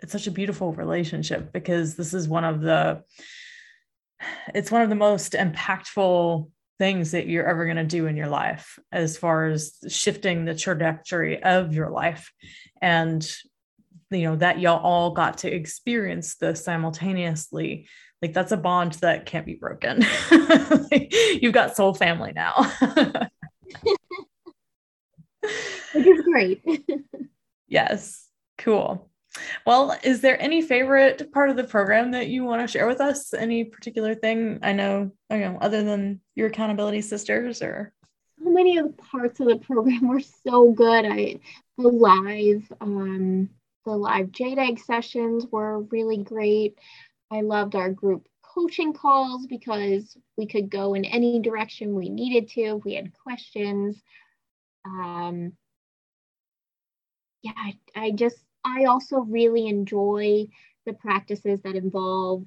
it's 0.00 0.12
such 0.12 0.26
a 0.26 0.38
beautiful 0.40 0.74
relationship 0.74 1.52
because 1.54 1.96
this 1.96 2.12
is 2.12 2.28
one 2.28 2.44
of 2.44 2.60
the 2.60 3.02
it's 4.54 4.70
one 4.70 4.82
of 4.82 4.90
the 4.90 5.04
most 5.08 5.32
impactful 5.32 6.50
things 6.78 7.12
that 7.12 7.28
you're 7.28 7.48
ever 7.48 7.64
going 7.64 7.76
to 7.76 7.84
do 7.84 8.06
in 8.06 8.16
your 8.16 8.28
life 8.28 8.78
as 8.92 9.16
far 9.16 9.46
as 9.46 9.76
shifting 9.88 10.44
the 10.44 10.54
trajectory 10.54 11.42
of 11.42 11.74
your 11.74 11.90
life. 11.90 12.32
And 12.80 13.22
you 14.10 14.28
know 14.28 14.36
that 14.36 14.60
y'all 14.60 14.82
all 14.82 15.12
got 15.12 15.38
to 15.38 15.52
experience 15.52 16.36
this 16.36 16.64
simultaneously 16.64 17.86
like 18.22 18.32
that's 18.34 18.52
a 18.52 18.56
bond 18.56 18.94
that 18.94 19.26
can't 19.26 19.46
be 19.46 19.54
broken. 19.54 20.04
You've 21.40 21.54
got 21.54 21.76
soul 21.76 21.94
family 21.94 22.32
now. 22.34 22.70
Which 25.92 26.06
is 26.06 26.20
great. 26.22 26.62
Yes. 27.66 28.26
Cool. 28.58 29.10
Well 29.64 29.96
is 30.02 30.20
there 30.20 30.40
any 30.40 30.60
favorite 30.60 31.32
part 31.32 31.48
of 31.50 31.56
the 31.56 31.64
program 31.64 32.10
that 32.10 32.28
you 32.28 32.44
want 32.44 32.60
to 32.60 32.68
share 32.70 32.86
with 32.86 33.00
us? 33.00 33.32
Any 33.32 33.64
particular 33.64 34.14
thing? 34.14 34.58
I 34.62 34.72
know 34.72 35.12
i 35.30 35.38
know 35.38 35.56
other 35.60 35.82
than 35.82 36.20
your 36.34 36.48
accountability 36.48 37.00
sisters 37.00 37.62
or? 37.62 37.92
So 38.42 38.50
many 38.50 38.76
of 38.78 38.86
the 38.86 39.02
parts 39.02 39.40
of 39.40 39.46
the 39.46 39.56
program 39.56 40.08
were 40.08 40.20
so 40.20 40.72
good. 40.72 41.06
I 41.06 41.40
the 41.78 41.88
live 41.88 42.70
um 42.82 43.48
the 43.84 43.96
live 43.96 44.30
Egg 44.40 44.78
sessions 44.78 45.46
were 45.50 45.80
really 45.80 46.18
great. 46.18 46.78
I 47.30 47.40
loved 47.42 47.74
our 47.74 47.90
group 47.90 48.26
coaching 48.42 48.92
calls 48.92 49.46
because 49.46 50.16
we 50.36 50.46
could 50.46 50.70
go 50.70 50.94
in 50.94 51.04
any 51.04 51.40
direction 51.40 51.94
we 51.94 52.08
needed 52.08 52.48
to 52.50 52.60
if 52.62 52.84
we 52.84 52.94
had 52.94 53.12
questions. 53.12 54.02
Um, 54.84 55.52
yeah, 57.42 57.52
I, 57.56 57.78
I 57.94 58.10
just, 58.10 58.36
I 58.64 58.84
also 58.84 59.18
really 59.20 59.68
enjoy 59.68 60.48
the 60.86 60.92
practices 60.92 61.60
that 61.62 61.76
involve 61.76 62.44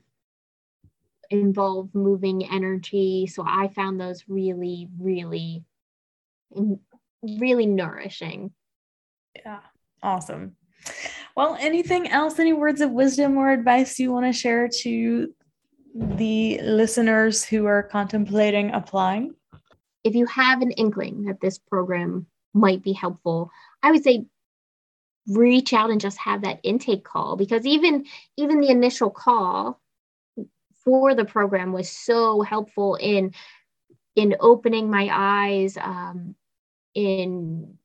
involve 1.30 1.90
moving 1.96 2.46
energy. 2.52 3.28
So 3.28 3.44
I 3.48 3.70
found 3.70 4.00
those 4.00 4.24
really, 4.28 4.88
really, 5.00 5.64
really 7.24 7.66
nourishing. 7.66 8.52
Yeah, 9.36 9.62
awesome. 10.04 10.56
Well, 11.36 11.58
anything 11.60 12.08
else, 12.10 12.38
any 12.38 12.54
words 12.54 12.82
of 12.82 12.92
wisdom 12.92 13.38
or 13.38 13.52
advice 13.52 14.00
you 14.00 14.12
want 14.12 14.28
to 14.28 14.34
share 14.34 14.68
to 14.82 15.34
the 15.96 16.60
listeners 16.62 17.44
who 17.44 17.66
are 17.66 17.84
contemplating 17.84 18.72
applying? 18.72 19.34
If 20.04 20.16
you 20.16 20.26
have 20.28 20.62
an 20.62 20.72
inkling 20.72 21.26
that 21.26 21.42
this 21.42 21.58
program 21.58 22.28
might 22.54 22.84
be 22.84 22.94
helpful, 22.94 23.50
I 23.82 23.92
would 23.92 24.04
say 24.04 24.26
reach 25.28 25.74
out 25.74 25.90
and 25.90 26.02
just 26.02 26.18
have 26.18 26.42
that 26.42 26.60
intake 26.64 27.04
call 27.04 27.38
because 27.38 27.66
even 27.66 28.06
even 28.36 28.60
the 28.60 28.70
initial 28.70 29.10
call 29.10 29.80
for 30.84 31.16
the 31.16 31.24
program 31.24 31.72
was 31.72 31.90
so 31.90 32.42
helpful 32.42 32.96
in 32.96 33.34
in 34.16 34.36
opening 34.40 34.90
my 34.90 35.10
eyes 35.12 35.78
um, 35.78 36.36
in 36.94 37.78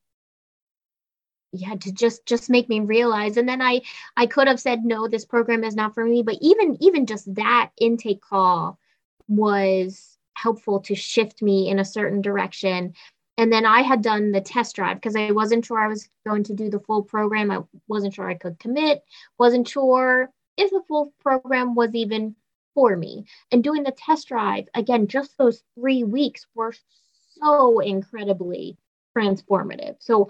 yeah 1.61 1.75
to 1.77 1.93
just 1.93 2.27
just 2.27 2.51
make 2.51 2.69
me 2.69 2.81
realize. 2.81 3.37
And 3.37 3.49
then 3.49 3.63
i 3.63 3.81
i 4.17 4.27
could 4.27 4.49
have 4.49 4.61
said 4.61 4.85
no 4.85 5.09
this 5.09 5.25
program 5.25 5.65
is 5.65 5.77
not 5.77 5.95
for 5.95 6.05
me. 6.05 6.23
But 6.23 6.39
even 6.41 6.77
even 6.81 7.07
just 7.07 7.33
that 7.35 7.71
intake 7.79 8.21
call 8.23 8.79
was 9.29 10.19
helpful 10.35 10.81
to 10.81 10.95
shift 10.95 11.43
me 11.43 11.69
in 11.69 11.79
a 11.79 11.85
certain 11.85 12.21
direction. 12.21 12.95
And 13.37 13.53
then 13.53 13.67
i 13.67 13.83
had 13.83 14.03
done 14.03 14.33
the 14.33 14.41
test 14.41 14.77
drive 14.77 14.97
because 14.97 15.17
i 15.17 15.31
wasn't 15.31 15.65
sure 15.65 15.79
i 15.79 15.89
was 15.89 16.09
going 16.27 16.45
to 16.45 16.55
do 16.55 16.71
the 16.71 16.81
full 16.81 17.03
program. 17.03 17.51
I 17.51 17.61
wasn't 17.89 18.15
sure 18.15 18.29
i 18.29 18.35
could 18.35 18.59
commit. 18.59 19.05
Wasn't 19.39 19.69
sure 19.69 20.31
if 20.57 20.71
the 20.71 20.83
full 20.89 21.13
program 21.21 21.75
was 21.75 21.95
even 21.95 22.35
for 22.75 22.97
me. 22.97 23.25
And 23.51 23.65
doing 23.65 23.83
the 23.83 23.91
test 23.91 24.29
drive, 24.29 24.69
again, 24.75 25.09
just 25.09 25.37
those 25.37 25.63
three 25.75 26.05
weeks 26.05 26.47
were 26.55 26.75
so 27.41 27.81
incredibly 27.81 28.77
transformative. 29.17 29.97
So 30.01 30.29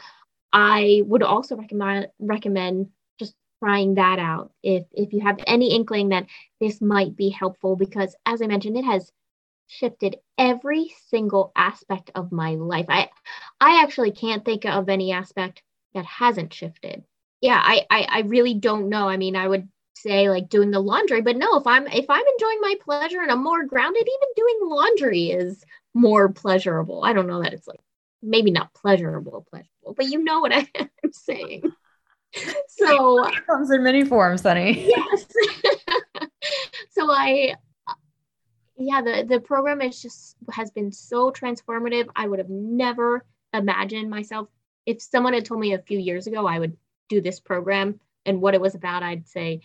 I 0.52 1.02
would 1.06 1.22
also 1.22 1.56
recommend 1.56 2.08
recommend 2.18 2.88
just 3.18 3.34
trying 3.62 3.94
that 3.94 4.18
out 4.18 4.52
if 4.62 4.84
if 4.92 5.12
you 5.12 5.20
have 5.20 5.38
any 5.46 5.74
inkling 5.74 6.10
that 6.10 6.26
this 6.60 6.80
might 6.80 7.16
be 7.16 7.28
helpful 7.28 7.76
because 7.76 8.16
as 8.26 8.42
I 8.42 8.46
mentioned, 8.46 8.76
it 8.76 8.84
has 8.84 9.12
shifted 9.66 10.16
every 10.38 10.92
single 11.08 11.52
aspect 11.54 12.10
of 12.14 12.32
my 12.32 12.54
life. 12.54 12.86
I 12.88 13.10
I 13.60 13.82
actually 13.82 14.12
can't 14.12 14.44
think 14.44 14.64
of 14.64 14.88
any 14.88 15.12
aspect 15.12 15.62
that 15.94 16.06
hasn't 16.06 16.54
shifted. 16.54 17.04
Yeah, 17.40 17.60
I 17.62 17.86
I, 17.90 18.06
I 18.08 18.20
really 18.20 18.54
don't 18.54 18.88
know. 18.88 19.08
I 19.08 19.16
mean, 19.16 19.36
I 19.36 19.46
would 19.46 19.68
say 19.94 20.30
like 20.30 20.48
doing 20.48 20.70
the 20.70 20.80
laundry, 20.80 21.22
but 21.22 21.36
no, 21.36 21.56
if 21.58 21.66
I'm 21.66 21.86
if 21.88 22.06
I'm 22.08 22.24
enjoying 22.26 22.60
my 22.60 22.74
pleasure 22.82 23.20
and 23.20 23.30
I'm 23.30 23.42
more 23.42 23.64
grounded, 23.64 24.02
even 24.02 24.28
doing 24.36 24.58
laundry 24.62 25.30
is 25.30 25.64
more 25.94 26.28
pleasurable. 26.30 27.04
I 27.04 27.12
don't 27.12 27.26
know 27.26 27.42
that 27.42 27.52
it's 27.52 27.68
like 27.68 27.80
maybe 28.22 28.50
not 28.50 28.74
pleasurable, 28.74 29.46
pleasurable, 29.48 29.94
but 29.96 30.06
you 30.06 30.22
know 30.22 30.40
what 30.40 30.52
I 30.54 30.68
am 30.76 31.12
saying. 31.12 31.62
So 32.68 33.26
it 33.26 33.46
comes 33.46 33.70
in 33.70 33.82
many 33.82 34.04
forms, 34.04 34.42
honey. 34.42 34.86
Yes. 34.86 35.26
so 36.90 37.10
I 37.10 37.54
yeah, 38.76 39.00
the 39.00 39.24
the 39.26 39.40
program 39.40 39.80
is 39.80 40.02
just 40.02 40.36
has 40.52 40.70
been 40.70 40.92
so 40.92 41.32
transformative. 41.32 42.06
I 42.14 42.28
would 42.28 42.38
have 42.38 42.50
never 42.50 43.24
imagined 43.54 44.10
myself 44.10 44.48
if 44.88 45.02
someone 45.02 45.34
had 45.34 45.44
told 45.44 45.60
me 45.60 45.74
a 45.74 45.78
few 45.78 45.98
years 45.98 46.26
ago 46.26 46.46
I 46.46 46.58
would 46.58 46.76
do 47.10 47.20
this 47.20 47.40
program 47.40 48.00
and 48.24 48.40
what 48.40 48.54
it 48.54 48.60
was 48.60 48.74
about, 48.74 49.02
I'd 49.02 49.28
say, 49.28 49.60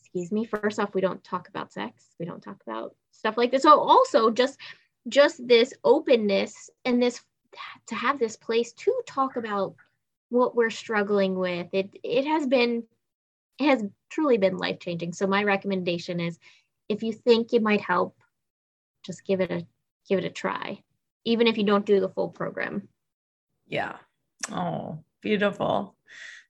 excuse 0.00 0.32
me, 0.32 0.46
first 0.46 0.78
off, 0.78 0.94
we 0.94 1.02
don't 1.02 1.22
talk 1.22 1.48
about 1.48 1.72
sex. 1.72 2.06
We 2.18 2.24
don't 2.24 2.42
talk 2.42 2.62
about 2.66 2.94
stuff 3.10 3.36
like 3.36 3.50
this. 3.50 3.62
So 3.62 3.78
also 3.78 4.30
just 4.30 4.58
just 5.08 5.46
this 5.46 5.74
openness 5.84 6.70
and 6.86 7.02
this 7.02 7.20
to 7.86 7.94
have 7.94 8.18
this 8.18 8.36
place 8.36 8.72
to 8.72 9.02
talk 9.06 9.36
about 9.36 9.74
what 10.28 10.56
we're 10.56 10.70
struggling 10.70 11.34
with. 11.34 11.68
It 11.72 11.96
it 12.02 12.26
has 12.26 12.46
been 12.46 12.84
it 13.58 13.66
has 13.66 13.84
truly 14.10 14.38
been 14.38 14.58
life 14.58 14.80
changing. 14.80 15.12
So 15.12 15.26
my 15.26 15.44
recommendation 15.44 16.20
is 16.20 16.38
if 16.88 17.02
you 17.02 17.12
think 17.12 17.52
it 17.52 17.62
might 17.62 17.80
help, 17.80 18.16
just 19.04 19.24
give 19.24 19.40
it 19.40 19.50
a 19.50 19.66
give 20.08 20.18
it 20.18 20.24
a 20.24 20.30
try, 20.30 20.82
even 21.24 21.46
if 21.46 21.56
you 21.56 21.64
don't 21.64 21.86
do 21.86 22.00
the 22.00 22.08
full 22.08 22.28
program. 22.28 22.88
Yeah. 23.66 23.96
Oh, 24.50 24.98
beautiful. 25.22 25.96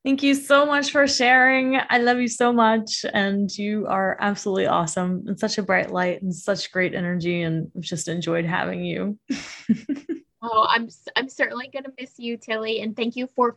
Thank 0.04 0.22
you 0.22 0.34
so 0.34 0.66
much 0.66 0.90
for 0.90 1.06
sharing. 1.08 1.78
I 1.88 1.96
love 1.96 2.18
you 2.18 2.28
so 2.28 2.52
much. 2.52 3.06
And 3.10 3.50
you 3.56 3.86
are 3.86 4.18
absolutely 4.20 4.66
awesome 4.66 5.24
and 5.26 5.40
such 5.40 5.56
a 5.56 5.62
bright 5.62 5.90
light 5.90 6.20
and 6.20 6.34
such 6.34 6.70
great 6.70 6.94
energy. 6.94 7.40
And 7.40 7.70
I've 7.74 7.82
just 7.82 8.08
enjoyed 8.08 8.44
having 8.44 8.84
you. 8.84 9.18
oh, 10.44 10.66
I'm, 10.68 10.88
I'm 11.16 11.28
certainly 11.28 11.68
going 11.72 11.84
to 11.84 11.92
miss 11.98 12.18
you, 12.18 12.36
Tilly. 12.36 12.80
And 12.80 12.94
thank 12.96 13.16
you 13.16 13.26
for 13.26 13.56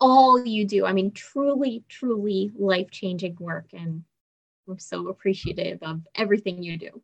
all 0.00 0.44
you 0.44 0.66
do. 0.66 0.86
I 0.86 0.92
mean, 0.92 1.10
truly, 1.12 1.84
truly 1.88 2.50
life 2.56 2.90
changing 2.90 3.36
work. 3.38 3.66
And 3.72 4.04
I'm 4.68 4.78
so 4.78 5.08
appreciative 5.08 5.82
of 5.82 6.02
everything 6.14 6.62
you 6.62 6.78
do. 6.78 7.02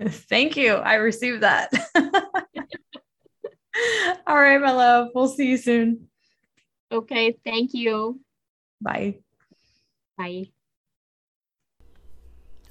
Thank 0.08 0.56
you. 0.56 0.74
I 0.74 0.94
received 0.94 1.42
that. 1.42 1.70
All 4.26 4.36
right, 4.36 4.60
my 4.60 4.72
love. 4.72 5.08
We'll 5.14 5.28
see 5.28 5.50
you 5.50 5.56
soon. 5.56 6.08
Okay. 6.90 7.36
Thank 7.44 7.74
you. 7.74 8.20
Bye. 8.80 9.18
Bye. 10.16 10.50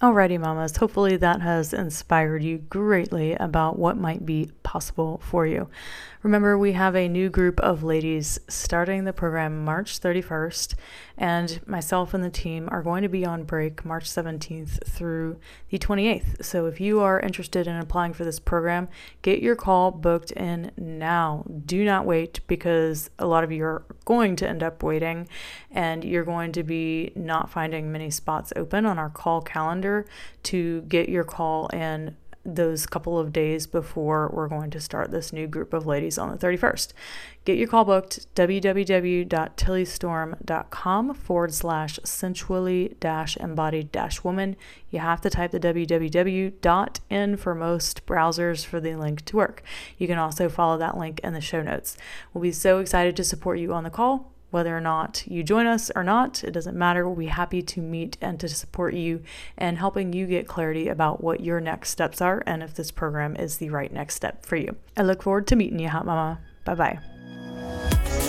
Alrighty, 0.01 0.39
mamas. 0.39 0.77
Hopefully 0.77 1.15
that 1.17 1.41
has 1.41 1.73
inspired 1.73 2.41
you 2.41 2.57
greatly 2.57 3.33
about 3.33 3.77
what 3.77 3.97
might 3.97 4.25
be 4.25 4.49
possible 4.63 5.21
for 5.23 5.45
you. 5.45 5.69
Remember, 6.23 6.57
we 6.57 6.71
have 6.73 6.95
a 6.95 7.07
new 7.07 7.29
group 7.29 7.59
of 7.59 7.83
ladies 7.83 8.39
starting 8.47 9.03
the 9.03 9.13
program 9.13 9.63
March 9.63 9.99
31st, 9.99 10.75
and 11.17 11.59
myself 11.67 12.13
and 12.13 12.23
the 12.23 12.29
team 12.29 12.67
are 12.71 12.83
going 12.83 13.01
to 13.01 13.09
be 13.09 13.25
on 13.25 13.43
break 13.43 13.83
March 13.85 14.05
17th 14.05 14.83
through 14.87 15.37
the 15.69 15.79
28th. 15.79 16.45
So 16.45 16.67
if 16.67 16.79
you 16.79 16.99
are 16.99 17.19
interested 17.19 17.67
in 17.67 17.75
applying 17.75 18.13
for 18.13 18.23
this 18.23 18.39
program, 18.39 18.87
get 19.23 19.41
your 19.41 19.55
call 19.55 19.91
booked 19.91 20.31
in 20.31 20.71
now. 20.77 21.43
Do 21.65 21.83
not 21.83 22.05
wait 22.05 22.39
because 22.47 23.09
a 23.19 23.25
lot 23.27 23.43
of 23.43 23.51
you 23.51 23.63
are 23.65 23.83
going 24.05 24.35
to 24.37 24.49
end 24.49 24.63
up 24.63 24.83
waiting, 24.83 25.27
and 25.71 26.03
you're 26.03 26.23
going 26.23 26.51
to 26.53 26.63
be 26.63 27.11
not 27.15 27.51
finding 27.51 27.91
many 27.91 28.09
spots 28.09 28.53
open 28.55 28.85
on 28.85 28.99
our 28.99 29.09
call 29.09 29.41
to 30.43 30.81
get 30.83 31.09
your 31.09 31.23
call 31.23 31.67
in 31.67 32.15
those 32.43 32.87
couple 32.87 33.19
of 33.19 33.31
days 33.31 33.67
before 33.67 34.27
we're 34.33 34.47
going 34.47 34.71
to 34.71 34.79
start 34.79 35.11
this 35.11 35.31
new 35.31 35.45
group 35.47 35.73
of 35.73 35.85
ladies 35.85 36.17
on 36.17 36.31
the 36.31 36.37
31st. 36.37 36.91
Get 37.45 37.57
your 37.57 37.67
call 37.67 37.85
booked 37.85 38.33
www.tillystorm.com 38.35 41.13
forward 41.13 41.53
slash 41.53 41.99
sensually 42.03 42.97
dash 42.99 43.37
embodied 43.37 43.91
dash 43.91 44.23
woman. 44.23 44.55
You 44.89 44.97
have 44.99 45.21
to 45.21 45.29
type 45.29 45.51
the 45.51 45.59
www 45.59 46.53
dot 46.61 46.99
in 47.09 47.37
for 47.37 47.53
most 47.53 48.07
browsers 48.07 48.65
for 48.65 48.79
the 48.79 48.95
link 48.95 49.23
to 49.25 49.37
work. 49.37 49.61
You 49.97 50.07
can 50.07 50.17
also 50.17 50.49
follow 50.49 50.79
that 50.79 50.97
link 50.97 51.19
in 51.23 51.33
the 51.33 51.41
show 51.41 51.61
notes. 51.61 51.95
We'll 52.33 52.41
be 52.41 52.51
so 52.51 52.79
excited 52.79 53.15
to 53.17 53.23
support 53.23 53.59
you 53.59 53.71
on 53.73 53.83
the 53.83 53.91
call 53.91 54.30
whether 54.51 54.75
or 54.75 54.81
not 54.81 55.23
you 55.25 55.43
join 55.43 55.65
us 55.65 55.89
or 55.95 56.03
not, 56.03 56.43
it 56.43 56.51
doesn't 56.51 56.77
matter. 56.77 57.07
We'll 57.07 57.15
be 57.15 57.27
happy 57.27 57.61
to 57.61 57.81
meet 57.81 58.17
and 58.21 58.39
to 58.39 58.47
support 58.47 58.93
you 58.93 59.23
and 59.57 59.77
helping 59.77 60.13
you 60.13 60.27
get 60.27 60.47
clarity 60.47 60.87
about 60.87 61.23
what 61.23 61.41
your 61.41 61.59
next 61.59 61.89
steps 61.89 62.21
are 62.21 62.43
and 62.45 62.61
if 62.61 62.75
this 62.75 62.91
program 62.91 63.35
is 63.35 63.57
the 63.57 63.69
right 63.69 63.91
next 63.91 64.15
step 64.15 64.45
for 64.45 64.57
you. 64.57 64.75
I 64.95 65.03
look 65.03 65.23
forward 65.23 65.47
to 65.47 65.55
meeting 65.55 65.79
you, 65.79 65.89
Hot 65.89 66.05
Mama. 66.05 66.39
Bye 66.65 66.75
bye. 66.75 68.20